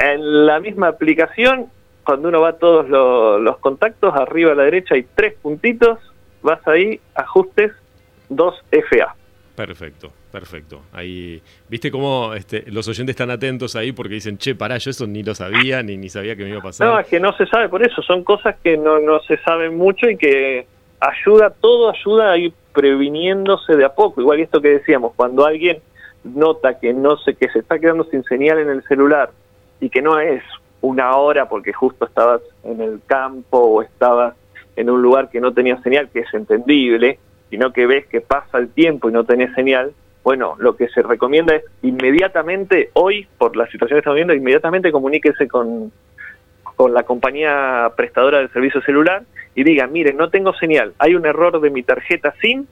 En 0.00 0.46
la 0.46 0.60
misma 0.60 0.88
aplicación, 0.88 1.66
cuando 2.08 2.30
uno 2.30 2.40
va 2.40 2.48
a 2.48 2.52
todos 2.54 2.88
los, 2.88 3.58
contactos, 3.58 4.14
arriba 4.14 4.52
a 4.52 4.54
la 4.54 4.62
derecha 4.62 4.94
hay 4.94 5.04
tres 5.14 5.34
puntitos, 5.42 5.98
vas 6.40 6.66
ahí, 6.66 6.98
ajustes, 7.14 7.72
2FA. 8.30 9.12
Perfecto, 9.54 10.10
perfecto. 10.32 10.80
Ahí, 10.90 11.42
¿viste 11.68 11.90
cómo 11.90 12.32
este, 12.32 12.64
los 12.68 12.88
oyentes 12.88 13.12
están 13.12 13.30
atentos 13.30 13.76
ahí 13.76 13.92
porque 13.92 14.14
dicen, 14.14 14.38
che, 14.38 14.54
pará, 14.54 14.78
yo 14.78 14.90
eso 14.90 15.06
ni 15.06 15.22
lo 15.22 15.34
sabía, 15.34 15.82
ni, 15.82 15.98
ni 15.98 16.08
sabía 16.08 16.34
que 16.34 16.44
me 16.44 16.48
iba 16.48 16.60
a 16.60 16.62
pasar? 16.62 16.86
No, 16.86 16.98
es 16.98 17.06
que 17.08 17.20
no 17.20 17.36
se 17.36 17.44
sabe 17.44 17.68
por 17.68 17.82
eso, 17.82 18.00
son 18.00 18.24
cosas 18.24 18.56
que 18.64 18.78
no, 18.78 19.00
no 19.00 19.20
se 19.20 19.36
saben 19.42 19.76
mucho 19.76 20.08
y 20.08 20.16
que 20.16 20.66
ayuda, 21.00 21.50
todo 21.50 21.90
ayuda 21.90 22.32
a 22.32 22.38
ir 22.38 22.54
previniéndose 22.72 23.76
de 23.76 23.84
a 23.84 23.92
poco. 23.92 24.22
Igual 24.22 24.40
esto 24.40 24.62
que 24.62 24.68
decíamos, 24.68 25.12
cuando 25.14 25.44
alguien 25.44 25.82
nota 26.24 26.78
que 26.78 26.94
no 26.94 27.18
sé, 27.18 27.34
que 27.34 27.50
se 27.50 27.58
está 27.58 27.78
quedando 27.78 28.04
sin 28.04 28.24
señal 28.24 28.60
en 28.60 28.70
el 28.70 28.82
celular 28.84 29.28
y 29.78 29.90
que 29.90 30.00
no 30.00 30.18
es 30.18 30.42
una 30.80 31.16
hora 31.16 31.48
porque 31.48 31.72
justo 31.72 32.06
estabas 32.06 32.40
en 32.64 32.80
el 32.80 33.00
campo 33.06 33.58
o 33.58 33.82
estabas 33.82 34.34
en 34.76 34.90
un 34.90 35.02
lugar 35.02 35.28
que 35.28 35.40
no 35.40 35.52
tenía 35.52 35.80
señal, 35.82 36.08
que 36.10 36.20
es 36.20 36.32
entendible, 36.32 37.18
sino 37.50 37.72
que 37.72 37.86
ves 37.86 38.06
que 38.06 38.20
pasa 38.20 38.58
el 38.58 38.68
tiempo 38.68 39.08
y 39.08 39.12
no 39.12 39.24
tenés 39.24 39.52
señal, 39.54 39.92
bueno, 40.22 40.56
lo 40.58 40.76
que 40.76 40.88
se 40.88 41.02
recomienda 41.02 41.54
es 41.54 41.64
inmediatamente, 41.82 42.90
hoy, 42.92 43.26
por 43.38 43.56
la 43.56 43.66
situación 43.68 43.96
que 43.96 44.00
estamos 44.00 44.16
viendo, 44.16 44.34
inmediatamente 44.34 44.92
comuníquese 44.92 45.48
con, 45.48 45.90
con 46.76 46.94
la 46.94 47.02
compañía 47.04 47.90
prestadora 47.96 48.38
del 48.38 48.52
servicio 48.52 48.80
celular 48.82 49.22
y 49.54 49.64
diga, 49.64 49.86
mire, 49.86 50.12
no 50.12 50.30
tengo 50.30 50.54
señal, 50.54 50.92
hay 50.98 51.14
un 51.14 51.26
error 51.26 51.60
de 51.60 51.70
mi 51.70 51.82
tarjeta 51.82 52.34
SIM 52.40 52.66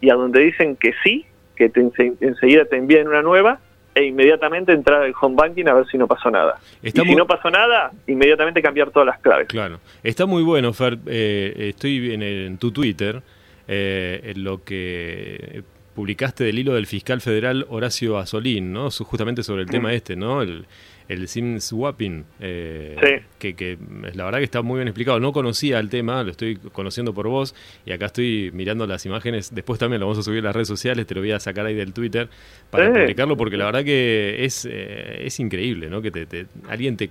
y 0.00 0.10
a 0.10 0.14
donde 0.14 0.40
dicen 0.40 0.76
que 0.76 0.92
sí, 1.02 1.26
que 1.56 1.68
te, 1.68 1.80
enseguida 2.20 2.66
te 2.66 2.76
envíen 2.76 3.08
una 3.08 3.22
nueva 3.22 3.58
e 3.98 4.04
inmediatamente 4.04 4.72
entrar 4.72 5.02
al 5.02 5.12
home 5.20 5.34
banking 5.34 5.66
a 5.66 5.74
ver 5.74 5.86
si 5.88 5.98
no 5.98 6.06
pasó 6.06 6.30
nada. 6.30 6.58
y 6.82 6.90
si 6.90 7.14
no 7.16 7.26
pasó 7.26 7.50
nada, 7.50 7.90
inmediatamente 8.06 8.62
cambiar 8.62 8.90
todas 8.90 9.06
las 9.06 9.18
claves. 9.18 9.48
Claro, 9.48 9.80
está 10.04 10.24
muy 10.24 10.44
bueno, 10.44 10.72
Fer. 10.72 10.98
Eh, 11.06 11.70
estoy 11.70 12.14
en, 12.14 12.22
en 12.22 12.58
tu 12.58 12.70
Twitter 12.70 13.20
eh, 13.66 14.20
en 14.24 14.44
lo 14.44 14.62
que 14.62 15.62
publicaste 15.98 16.44
del 16.44 16.56
hilo 16.60 16.74
del 16.74 16.86
fiscal 16.86 17.20
federal 17.20 17.66
Horacio 17.70 18.18
Asolín, 18.18 18.72
¿no? 18.72 18.88
Justamente 18.88 19.42
sobre 19.42 19.62
el 19.62 19.68
tema 19.68 19.88
mm. 19.88 19.92
este, 19.94 20.14
¿no? 20.14 20.42
El, 20.42 20.64
el 21.08 21.26
SIM 21.26 21.58
swapping, 21.58 22.24
eh, 22.38 23.24
que, 23.40 23.56
que, 23.56 23.76
la 24.14 24.26
verdad 24.26 24.38
que 24.38 24.44
está 24.44 24.62
muy 24.62 24.76
bien 24.76 24.86
explicado. 24.86 25.18
No 25.18 25.32
conocía 25.32 25.80
el 25.80 25.88
tema, 25.88 26.22
lo 26.22 26.30
estoy 26.30 26.54
conociendo 26.54 27.12
por 27.12 27.26
vos 27.26 27.52
y 27.84 27.90
acá 27.90 28.06
estoy 28.06 28.52
mirando 28.54 28.86
las 28.86 29.06
imágenes. 29.06 29.52
Después 29.52 29.80
también 29.80 29.98
lo 29.98 30.06
vamos 30.06 30.20
a 30.20 30.22
subir 30.22 30.38
a 30.38 30.42
las 30.42 30.54
redes 30.54 30.68
sociales, 30.68 31.04
te 31.04 31.16
lo 31.16 31.20
voy 31.20 31.32
a 31.32 31.40
sacar 31.40 31.66
ahí 31.66 31.74
del 31.74 31.92
Twitter 31.92 32.28
para 32.70 32.92
publicarlo 32.92 33.36
porque 33.36 33.56
la 33.56 33.64
verdad 33.64 33.82
que 33.82 34.44
es, 34.44 34.68
eh, 34.70 35.26
es 35.26 35.40
increíble, 35.40 35.90
¿no? 35.90 36.00
Que 36.00 36.12
te, 36.12 36.46
alguien 36.68 36.96
te 36.96 37.10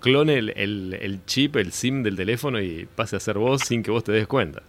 clone 0.00 0.38
el, 0.38 0.54
el, 0.56 0.96
el 0.98 1.26
chip, 1.26 1.56
el 1.56 1.72
SIM 1.72 2.02
del 2.02 2.16
teléfono 2.16 2.58
y 2.58 2.86
pase 2.86 3.16
a 3.16 3.20
ser 3.20 3.36
vos 3.36 3.60
sin 3.60 3.82
que 3.82 3.90
vos 3.90 4.02
te 4.02 4.12
des 4.12 4.26
cuenta. 4.26 4.62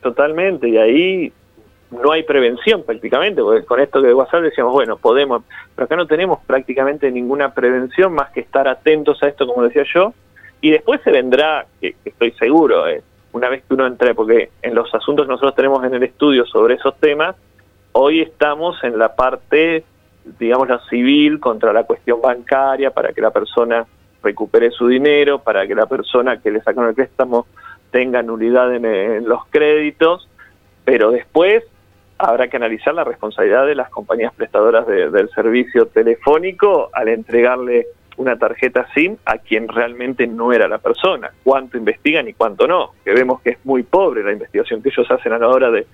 Totalmente, 0.00 0.70
y 0.70 0.78
ahí 0.78 1.32
no 2.02 2.12
hay 2.12 2.22
prevención 2.22 2.82
prácticamente, 2.82 3.42
porque 3.42 3.64
con 3.64 3.80
esto 3.80 4.00
que 4.00 4.08
de 4.08 4.14
WhatsApp 4.14 4.42
decíamos, 4.42 4.72
bueno, 4.72 4.96
podemos, 4.96 5.42
pero 5.74 5.86
acá 5.86 5.96
no 5.96 6.06
tenemos 6.06 6.40
prácticamente 6.46 7.10
ninguna 7.10 7.54
prevención 7.54 8.12
más 8.14 8.30
que 8.30 8.40
estar 8.40 8.68
atentos 8.68 9.22
a 9.22 9.28
esto, 9.28 9.46
como 9.46 9.62
decía 9.62 9.84
yo, 9.92 10.12
y 10.60 10.70
después 10.70 11.00
se 11.02 11.10
vendrá, 11.10 11.66
que, 11.80 11.94
estoy 12.04 12.32
seguro, 12.32 12.88
eh, 12.88 13.02
una 13.32 13.48
vez 13.48 13.64
que 13.66 13.74
uno 13.74 13.86
entre, 13.86 14.14
porque 14.14 14.50
en 14.62 14.74
los 14.74 14.94
asuntos 14.94 15.26
que 15.26 15.32
nosotros 15.32 15.54
tenemos 15.54 15.84
en 15.84 15.94
el 15.94 16.02
estudio 16.02 16.46
sobre 16.46 16.74
esos 16.74 16.98
temas, 16.98 17.36
hoy 17.92 18.20
estamos 18.20 18.82
en 18.84 18.98
la 18.98 19.14
parte, 19.14 19.84
digamos, 20.38 20.68
la 20.68 20.80
civil 20.88 21.40
contra 21.40 21.72
la 21.72 21.84
cuestión 21.84 22.20
bancaria, 22.20 22.90
para 22.90 23.12
que 23.12 23.20
la 23.20 23.30
persona 23.30 23.86
recupere 24.22 24.70
su 24.70 24.88
dinero, 24.88 25.38
para 25.38 25.66
que 25.66 25.74
la 25.74 25.86
persona 25.86 26.40
que 26.40 26.50
le 26.50 26.62
sacan 26.62 26.88
el 26.88 26.94
préstamo 26.94 27.46
tenga 27.90 28.22
nulidad 28.22 28.74
en, 28.74 29.28
los 29.28 29.46
créditos, 29.50 30.28
pero 30.84 31.12
después 31.12 31.62
habrá 32.18 32.48
que 32.48 32.56
analizar 32.56 32.94
la 32.94 33.04
responsabilidad 33.04 33.66
de 33.66 33.74
las 33.74 33.90
compañías 33.90 34.32
prestadoras 34.34 34.86
del 34.86 35.28
servicio 35.30 35.86
telefónico 35.86 36.90
al 36.92 37.08
entregarle 37.08 37.86
una 38.16 38.38
tarjeta 38.38 38.86
SIM 38.94 39.16
a 39.24 39.38
quien 39.38 39.68
realmente 39.68 40.26
no 40.26 40.52
era 40.52 40.68
la 40.68 40.78
persona, 40.78 41.32
cuánto 41.42 41.76
investigan 41.76 42.28
y 42.28 42.32
cuánto 42.32 42.66
no, 42.66 42.92
que 43.04 43.12
vemos 43.12 43.40
que 43.40 43.50
es 43.50 43.58
muy 43.64 43.82
pobre 43.82 44.22
la 44.22 44.32
investigación 44.32 44.82
que 44.82 44.90
ellos 44.90 45.10
hacen 45.10 45.32
a 45.32 45.38
la 45.38 45.48
hora 45.48 45.70
de, 45.70 45.86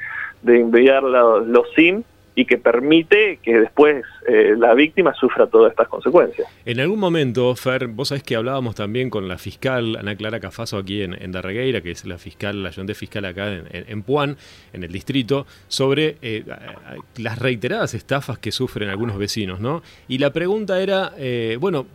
de 0.43 0.61
enviar 0.61 1.03
los 1.03 1.73
SIM 1.75 2.03
y 2.35 2.45
que 2.45 2.59
permite 2.59 3.39
que 3.43 3.59
después 3.59 4.05
eh, 4.27 4.55
la 4.57 4.75
víctima 4.75 5.13
sufra 5.15 5.47
todas 5.47 5.73
estas 5.73 5.89
consecuencias. 5.89 6.49
En 6.65 6.81
algún 6.81 6.99
momento, 6.99 7.55
Fer, 7.57 7.89
vos 7.89 8.09
sabés 8.09 8.23
que 8.23 8.37
hablábamos 8.37 8.75
también 8.75 9.11
con 9.11 9.29
la 9.29 9.37
fiscal 9.37 9.97
Ana 9.97 10.15
Clara 10.15 10.41
Cafaso 10.41 10.79
aquí 10.79 11.03
en, 11.03 11.21
en 11.21 11.33
Darregueira, 11.33 11.81
que 11.81 11.91
es 11.91 12.05
la 12.05 12.19
fiscal, 12.19 12.63
la 12.63 12.69
ayudante 12.69 12.95
fiscal 12.95 13.25
acá 13.25 13.53
en, 13.53 14.03
Puan, 14.03 14.37
en 14.73 14.85
el 14.85 14.93
distrito, 14.93 15.47
sobre 15.69 16.17
eh, 16.23 16.45
las 17.17 17.39
reiteradas 17.39 17.95
estafas 17.95 18.39
que 18.39 18.53
sufren 18.53 18.89
algunos 18.89 19.19
vecinos, 19.19 19.61
¿no? 19.61 19.83
Y 20.09 20.19
la 20.19 20.33
pregunta 20.33 20.81
era, 20.81 21.13
eh, 21.19 21.57
bueno, 21.61 21.87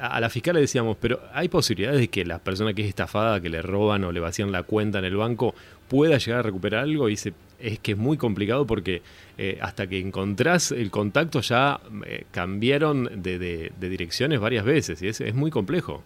a 0.00 0.20
la 0.20 0.30
fiscal 0.30 0.54
le 0.54 0.62
decíamos, 0.62 0.96
pero 1.00 1.20
¿hay 1.32 1.48
posibilidades 1.48 2.00
de 2.00 2.08
que 2.08 2.24
la 2.24 2.38
persona 2.38 2.72
que 2.72 2.82
es 2.82 2.88
estafada, 2.88 3.40
que 3.40 3.50
le 3.50 3.62
roban 3.62 4.04
o 4.04 4.12
le 4.12 4.20
vacían 4.20 4.50
la 4.50 4.62
cuenta 4.62 4.98
en 4.98 5.04
el 5.04 5.16
banco, 5.16 5.54
pueda 5.88 6.18
llegar 6.18 6.40
a 6.40 6.42
recuperar 6.42 6.84
algo? 6.84 7.08
Y 7.08 7.12
dice, 7.12 7.34
es 7.60 7.78
que 7.78 7.92
es 7.92 7.98
muy 7.98 8.16
complicado 8.16 8.66
porque 8.66 9.02
eh, 9.38 9.58
hasta 9.60 9.86
que 9.86 9.98
encontrás 9.98 10.72
el 10.72 10.90
contacto 10.90 11.40
ya 11.40 11.80
eh, 12.06 12.24
cambiaron 12.30 13.22
de, 13.22 13.72
direcciones 13.78 14.40
varias 14.40 14.64
veces 14.64 15.02
y 15.02 15.08
es, 15.08 15.20
es, 15.20 15.34
muy 15.34 15.50
complejo. 15.50 16.02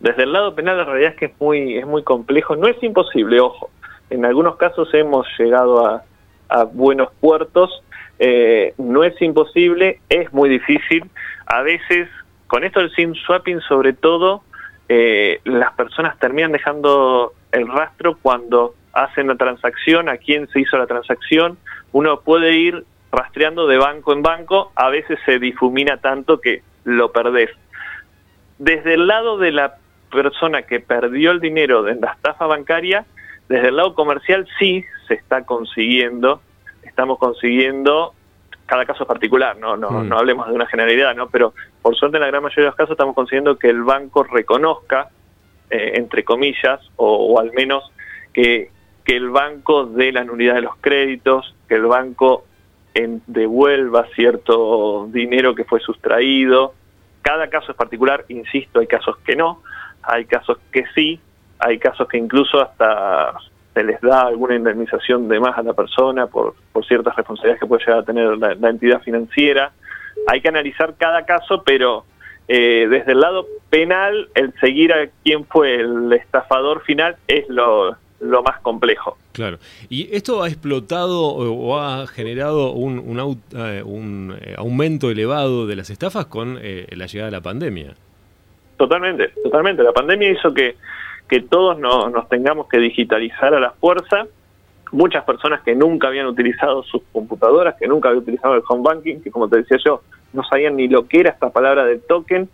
Desde 0.00 0.24
el 0.24 0.32
lado 0.32 0.54
penal 0.54 0.76
la 0.76 0.84
realidad 0.84 1.12
es 1.12 1.16
que 1.16 1.26
es 1.26 1.32
muy, 1.40 1.78
es 1.78 1.86
muy 1.86 2.02
complejo. 2.02 2.56
No 2.56 2.66
es 2.66 2.82
imposible, 2.82 3.40
ojo. 3.40 3.70
En 4.10 4.24
algunos 4.24 4.56
casos 4.56 4.92
hemos 4.94 5.26
llegado 5.38 5.86
a, 5.86 6.04
buenos 6.74 7.08
puertos. 7.18 7.82
Eh, 8.18 8.74
no 8.76 9.04
es 9.04 9.20
imposible, 9.22 10.00
es 10.10 10.30
muy 10.32 10.50
difícil. 10.50 11.04
A 11.46 11.62
veces, 11.62 12.08
con 12.46 12.62
esto 12.62 12.80
del 12.80 12.90
SIM 12.94 13.14
swapping 13.14 13.60
sobre 13.60 13.94
todo, 13.94 14.42
las 15.44 15.72
personas 15.74 16.18
terminan 16.18 16.52
dejando 16.52 17.32
el 17.50 17.68
rastro 17.68 18.16
cuando 18.20 18.74
hacen 18.92 19.28
la 19.28 19.36
transacción, 19.36 20.08
a 20.08 20.16
quién 20.16 20.48
se 20.48 20.60
hizo 20.60 20.76
la 20.76 20.86
transacción, 20.86 21.58
uno 21.92 22.20
puede 22.20 22.56
ir 22.56 22.84
rastreando 23.10 23.66
de 23.66 23.78
banco 23.78 24.12
en 24.12 24.22
banco, 24.22 24.72
a 24.74 24.88
veces 24.88 25.18
se 25.26 25.38
difumina 25.38 25.98
tanto 25.98 26.40
que 26.40 26.62
lo 26.84 27.12
perdés. 27.12 27.50
Desde 28.58 28.94
el 28.94 29.06
lado 29.06 29.38
de 29.38 29.52
la 29.52 29.76
persona 30.10 30.62
que 30.62 30.80
perdió 30.80 31.30
el 31.30 31.40
dinero 31.40 31.82
de 31.82 31.94
la 31.96 32.12
estafa 32.12 32.46
bancaria, 32.46 33.04
desde 33.48 33.68
el 33.68 33.76
lado 33.76 33.94
comercial 33.94 34.46
sí 34.58 34.84
se 35.08 35.14
está 35.14 35.44
consiguiendo, 35.44 36.40
estamos 36.82 37.18
consiguiendo, 37.18 38.14
cada 38.66 38.86
caso 38.86 39.04
es 39.04 39.08
particular, 39.08 39.56
no, 39.56 39.76
no, 39.76 39.90
mm. 39.90 40.08
no 40.08 40.18
hablemos 40.18 40.48
de 40.48 40.54
una 40.54 40.66
generalidad, 40.66 41.14
¿no? 41.14 41.28
pero 41.28 41.54
por 41.82 41.96
suerte 41.96 42.16
en 42.16 42.22
la 42.22 42.28
gran 42.28 42.42
mayoría 42.42 42.64
de 42.64 42.70
los 42.70 42.76
casos 42.76 42.92
estamos 42.92 43.14
consiguiendo 43.14 43.58
que 43.58 43.68
el 43.68 43.82
banco 43.82 44.22
reconozca, 44.24 45.08
eh, 45.70 45.92
entre 45.96 46.24
comillas, 46.24 46.80
o 46.96 47.38
al 47.38 47.52
menos 47.52 47.92
que, 48.32 48.70
que 49.04 49.16
el 49.16 49.30
banco 49.30 49.86
dé 49.86 50.12
la 50.12 50.24
nulidad 50.24 50.54
de 50.54 50.62
los 50.62 50.76
créditos, 50.76 51.54
que 51.68 51.74
el 51.74 51.86
banco 51.86 52.44
devuelva 53.26 54.06
cierto 54.14 55.06
dinero 55.10 55.54
que 55.54 55.64
fue 55.64 55.80
sustraído. 55.80 56.74
Cada 57.22 57.48
caso 57.48 57.72
es 57.72 57.76
particular, 57.76 58.24
insisto, 58.28 58.80
hay 58.80 58.86
casos 58.86 59.16
que 59.18 59.36
no, 59.36 59.62
hay 60.02 60.24
casos 60.26 60.58
que 60.70 60.84
sí, 60.94 61.20
hay 61.58 61.78
casos 61.78 62.08
que 62.08 62.18
incluso 62.18 62.60
hasta 62.60 63.34
se 63.74 63.84
les 63.84 64.00
da 64.00 64.22
alguna 64.22 64.54
indemnización 64.54 65.28
de 65.28 65.40
más 65.40 65.56
a 65.56 65.62
la 65.62 65.72
persona 65.72 66.26
por, 66.26 66.54
por 66.72 66.84
ciertas 66.86 67.16
responsabilidades 67.16 67.60
que 67.60 67.66
puede 67.66 67.84
llegar 67.84 68.00
a 68.00 68.04
tener 68.04 68.38
la, 68.38 68.68
entidad 68.68 69.00
financiera. 69.02 69.72
Hay 70.28 70.40
que 70.40 70.48
analizar 70.48 70.94
cada 70.98 71.24
caso, 71.24 71.62
pero 71.64 72.04
eh, 72.48 72.86
desde 72.90 73.12
el 73.12 73.20
lado 73.20 73.46
penal, 73.70 74.28
el 74.34 74.52
seguir 74.60 74.92
a 74.92 75.08
quién 75.24 75.46
fue 75.46 75.76
el 75.76 76.12
estafador 76.12 76.82
final 76.82 77.16
es 77.26 77.48
lo, 77.48 77.96
lo 78.22 78.42
más 78.42 78.60
complejo. 78.60 79.18
Claro. 79.32 79.58
¿Y 79.88 80.14
esto 80.14 80.42
ha 80.42 80.48
explotado 80.48 81.22
o 81.22 81.78
ha 81.78 82.06
generado 82.06 82.72
un, 82.72 82.98
un, 82.98 83.40
eh, 83.56 83.82
un 83.84 84.36
eh, 84.40 84.54
aumento 84.56 85.10
elevado 85.10 85.66
de 85.66 85.76
las 85.76 85.90
estafas 85.90 86.26
con 86.26 86.58
eh, 86.62 86.86
la 86.92 87.06
llegada 87.06 87.30
de 87.30 87.36
la 87.36 87.42
pandemia? 87.42 87.94
Totalmente, 88.76 89.28
totalmente. 89.42 89.82
La 89.82 89.92
pandemia 89.92 90.30
hizo 90.30 90.54
que, 90.54 90.76
que 91.32 91.40
todos 91.40 91.78
nos 91.78 92.28
tengamos 92.28 92.68
que 92.68 92.76
digitalizar 92.76 93.54
a 93.54 93.58
la 93.58 93.70
fuerza. 93.70 94.26
Muchas 94.90 95.24
personas 95.24 95.62
que 95.62 95.74
nunca 95.74 96.08
habían 96.08 96.26
utilizado 96.26 96.82
sus 96.82 97.00
computadoras, 97.10 97.76
que 97.76 97.88
nunca 97.88 98.10
habían 98.10 98.22
utilizado 98.22 98.54
el 98.54 98.62
home 98.68 98.82
banking, 98.82 99.22
que 99.22 99.30
como 99.30 99.48
te 99.48 99.56
decía 99.56 99.78
yo, 99.82 100.02
no 100.34 100.44
sabían 100.44 100.76
ni 100.76 100.88
lo 100.88 101.08
que 101.08 101.20
era 101.20 101.30
esta 101.30 101.48
palabra 101.48 101.86
del 101.86 102.02
token. 102.02 102.50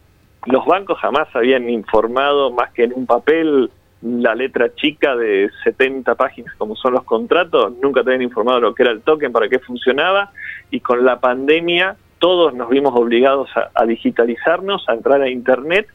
Los 0.46 0.64
bancos 0.64 0.96
jamás 1.00 1.26
habían 1.34 1.68
informado 1.68 2.52
más 2.52 2.70
que 2.72 2.84
en 2.84 2.92
un 2.94 3.06
papel 3.06 3.68
la 4.00 4.36
letra 4.36 4.72
chica 4.76 5.16
de 5.16 5.50
70 5.64 6.14
páginas 6.14 6.54
como 6.56 6.76
son 6.76 6.92
los 6.92 7.02
contratos, 7.02 7.72
nunca 7.82 8.04
te 8.04 8.10
habían 8.10 8.22
informado 8.22 8.60
lo 8.60 8.76
que 8.76 8.84
era 8.84 8.92
el 8.92 9.00
token, 9.00 9.32
para 9.32 9.48
qué 9.48 9.58
funcionaba, 9.58 10.30
y 10.70 10.78
con 10.78 11.04
la 11.04 11.18
pandemia 11.18 11.96
todos 12.20 12.54
nos 12.54 12.68
vimos 12.68 12.92
obligados 12.94 13.50
a, 13.74 13.84
digitalizarnos, 13.86 14.88
a 14.88 14.94
entrar 14.94 15.20
a 15.20 15.28
Internet, 15.28 15.88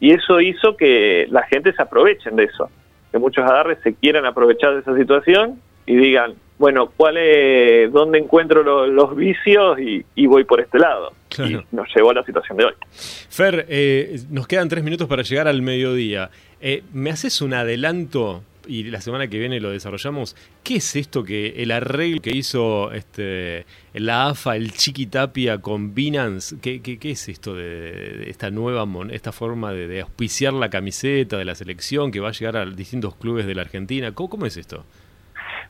y 0.00 0.12
eso 0.12 0.40
hizo 0.40 0.76
que 0.76 1.26
la 1.30 1.42
gente 1.44 1.72
se 1.72 1.82
aprovechen 1.82 2.34
de 2.36 2.44
eso, 2.44 2.70
que 3.12 3.18
muchos 3.18 3.44
agarres 3.44 3.78
se 3.82 3.94
quieran 3.94 4.24
aprovechar 4.24 4.74
de 4.74 4.80
esa 4.80 4.96
situación 4.96 5.60
y 5.86 5.96
digan, 5.96 6.34
bueno, 6.58 6.92
¿cuál 6.96 7.16
es, 7.16 7.92
dónde 7.92 8.18
encuentro 8.18 8.62
los 8.86 9.16
vicios 9.16 9.78
y, 9.78 10.26
voy 10.26 10.44
por 10.44 10.60
este 10.60 10.78
lado? 10.78 11.12
Y 11.38 11.56
nos 11.74 11.88
llevó 11.94 12.10
a 12.10 12.14
la 12.14 12.24
situación 12.24 12.58
de 12.58 12.64
hoy. 12.66 12.72
Fer, 12.90 13.66
eh, 13.68 14.20
nos 14.30 14.46
quedan 14.46 14.68
tres 14.68 14.84
minutos 14.84 15.08
para 15.08 15.22
llegar 15.22 15.48
al 15.48 15.62
mediodía. 15.62 16.30
Eh, 16.60 16.82
¿Me 16.92 17.10
haces 17.10 17.40
un 17.40 17.54
adelanto? 17.54 18.42
Y 18.70 18.84
la 18.84 19.00
semana 19.00 19.26
que 19.26 19.36
viene 19.36 19.58
lo 19.58 19.70
desarrollamos. 19.70 20.36
¿Qué 20.62 20.76
es 20.76 20.94
esto 20.94 21.24
que 21.24 21.60
el 21.60 21.72
arreglo 21.72 22.22
que 22.22 22.30
hizo 22.30 22.92
este, 22.92 23.66
la 23.94 24.28
AFA, 24.28 24.54
el 24.54 24.70
Chiquitapia 24.70 25.58
con 25.58 25.92
Binance? 25.92 26.54
¿Qué, 26.62 26.80
qué, 26.80 27.10
es 27.10 27.28
esto 27.28 27.56
de, 27.56 28.30
esta 28.30 28.50
nueva 28.52 28.86
esta 29.10 29.32
forma 29.32 29.72
de, 29.72 30.00
auspiciar 30.00 30.52
la 30.52 30.70
camiseta 30.70 31.36
de 31.36 31.44
la 31.44 31.56
selección 31.56 32.12
que 32.12 32.20
va 32.20 32.28
a 32.28 32.30
llegar 32.30 32.56
a 32.56 32.64
distintos 32.64 33.16
clubes 33.16 33.44
de 33.44 33.56
la 33.56 33.62
Argentina? 33.62 34.12
¿Cómo, 34.14 34.46
es 34.46 34.56
esto? 34.56 34.84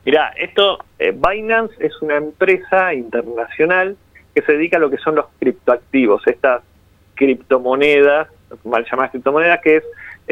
Mira, 0.05 0.31
esto, 0.37 0.85
eh, 0.99 1.11
Binance 1.11 1.73
es 1.79 1.99
una 2.03 2.17
empresa 2.17 2.93
internacional 2.93 3.97
que 4.35 4.43
se 4.43 4.51
dedica 4.51 4.77
a 4.77 4.79
lo 4.79 4.91
que 4.91 4.97
son 4.97 5.15
los 5.15 5.25
criptoactivos, 5.39 6.21
estas 6.27 6.61
criptomonedas, 7.15 8.27
mal 8.63 8.85
llamadas 8.85 9.09
criptomonedas, 9.09 9.59
que 9.63 9.77
es, 9.77 9.83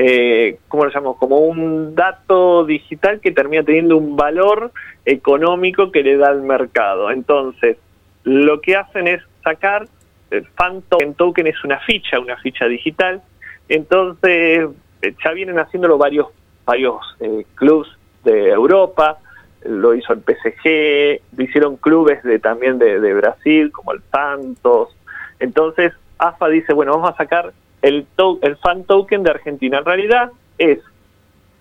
eh, 0.02 0.60
¿cómo 0.70 0.86
lo 0.86 0.92
llamamos? 0.92 1.18
Como 1.18 1.40
un 1.40 1.94
dato 1.94 2.64
digital 2.64 3.20
que 3.20 3.34
termina 3.34 3.64
teniendo 3.64 3.98
un 3.98 4.16
valor 4.16 4.72
económico 5.04 5.92
que 5.92 6.04
le 6.04 6.16
da 6.16 6.30
al 6.30 6.42
mercado. 6.42 7.12
Entonces, 7.12 7.76
lo 8.24 8.62
que 8.62 8.78
hacen 8.78 9.10
es 9.10 9.22
sacar, 9.44 9.90
el 10.32 10.46
fan 10.56 10.84
token, 10.84 11.16
token 11.16 11.48
es 11.48 11.62
una 11.66 11.80
ficha, 11.82 12.18
una 12.18 12.38
ficha 12.38 12.66
digital, 12.68 13.22
entonces 13.68 14.70
eh, 15.02 15.14
ya 15.22 15.32
vienen 15.32 15.60
haciéndolo 15.60 15.98
varios, 15.98 16.28
varios 16.64 17.02
eh, 17.20 17.44
clubs 17.56 17.90
de 18.24 18.52
Europa, 18.52 19.18
lo 19.66 19.94
hizo 19.96 20.14
el 20.14 20.22
PSG, 20.22 21.20
lo 21.36 21.44
hicieron 21.44 21.76
clubes 21.76 22.24
de 22.24 22.40
también 22.40 22.80
de, 22.80 23.14
Brasil, 23.16 23.70
como 23.74 23.92
el 23.92 24.02
Santos. 24.10 24.96
Entonces, 25.42 25.92
AFA 26.20 26.48
dice, 26.48 26.72
bueno, 26.72 26.94
vamos 26.94 27.10
a 27.12 27.18
sacar 27.18 27.52
el, 27.82 28.06
el 28.42 28.56
fan 28.58 28.84
token 28.84 29.24
de 29.24 29.32
Argentina. 29.32 29.80
En 29.80 29.86
realidad 29.86 30.32
es 30.58 30.80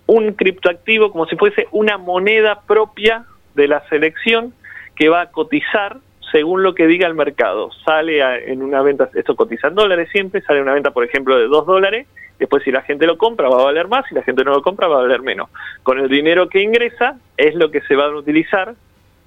un 0.07 0.33
criptoactivo 0.33 1.13
como 1.13 1.27
si 1.27 1.37
fuese 1.37 1.69
una 1.71 1.99
moneda 1.99 2.63
propia 2.67 3.25
de 3.55 3.69
la 3.69 3.87
selección 3.89 4.55
que 4.97 5.09
va 5.09 5.23
a 5.23 5.31
cotizar 5.31 5.99
según 6.33 6.63
lo 6.63 6.75
que 6.75 6.87
diga 6.87 7.07
el 7.07 7.15
mercado. 7.15 7.71
Sale 7.85 8.51
en 8.51 8.63
una 8.63 8.83
venta, 8.83 9.09
esto 9.15 9.37
cotiza 9.37 9.69
en 9.69 9.75
dólares 9.75 10.09
siempre, 10.11 10.43
sale 10.43 10.63
una 10.63 10.75
venta, 10.75 10.91
por 10.91 11.05
ejemplo, 11.05 11.39
de 11.39 11.47
2 11.47 11.67
dólares, 11.67 12.07
después 12.39 12.63
si 12.63 12.71
la 12.71 12.83
gente 12.83 13.07
lo 13.07 13.19
compra 13.19 13.49
va 13.49 13.61
a 13.61 13.65
valer 13.65 13.89
más, 13.89 14.07
si 14.09 14.15
la 14.15 14.23
gente 14.23 14.45
no 14.45 14.53
lo 14.53 14.63
compra 14.63 14.89
va 14.89 14.99
a 14.99 15.03
valer 15.03 15.23
menos. 15.23 15.51
Con 15.83 15.99
el 15.99 16.09
dinero 16.09 16.49
que 16.49 16.63
ingresa 16.63 17.19
es 17.37 17.55
lo 17.55 17.71
que 17.71 17.81
se 17.83 17.97
va 17.97 18.07
a 18.07 18.17
utilizar 18.17 18.75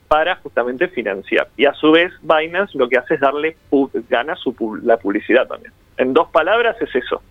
para 0.08 0.36
justamente 0.38 0.88
financiar. 0.90 1.48
Y 1.58 1.66
a 1.66 1.74
su 1.74 1.92
vez 1.92 2.12
Binance 2.22 2.78
lo 2.78 2.90
que 2.90 2.98
hace 2.98 3.16
es 3.16 3.22
darle, 3.22 3.56
gana 4.10 4.36
su, 4.36 4.54
la 4.84 4.98
publicidad 4.98 5.48
también. 5.48 5.74
En 6.02 6.14
dos 6.14 6.30
palabras 6.30 6.76
es 6.82 6.96
eso. 6.96 7.22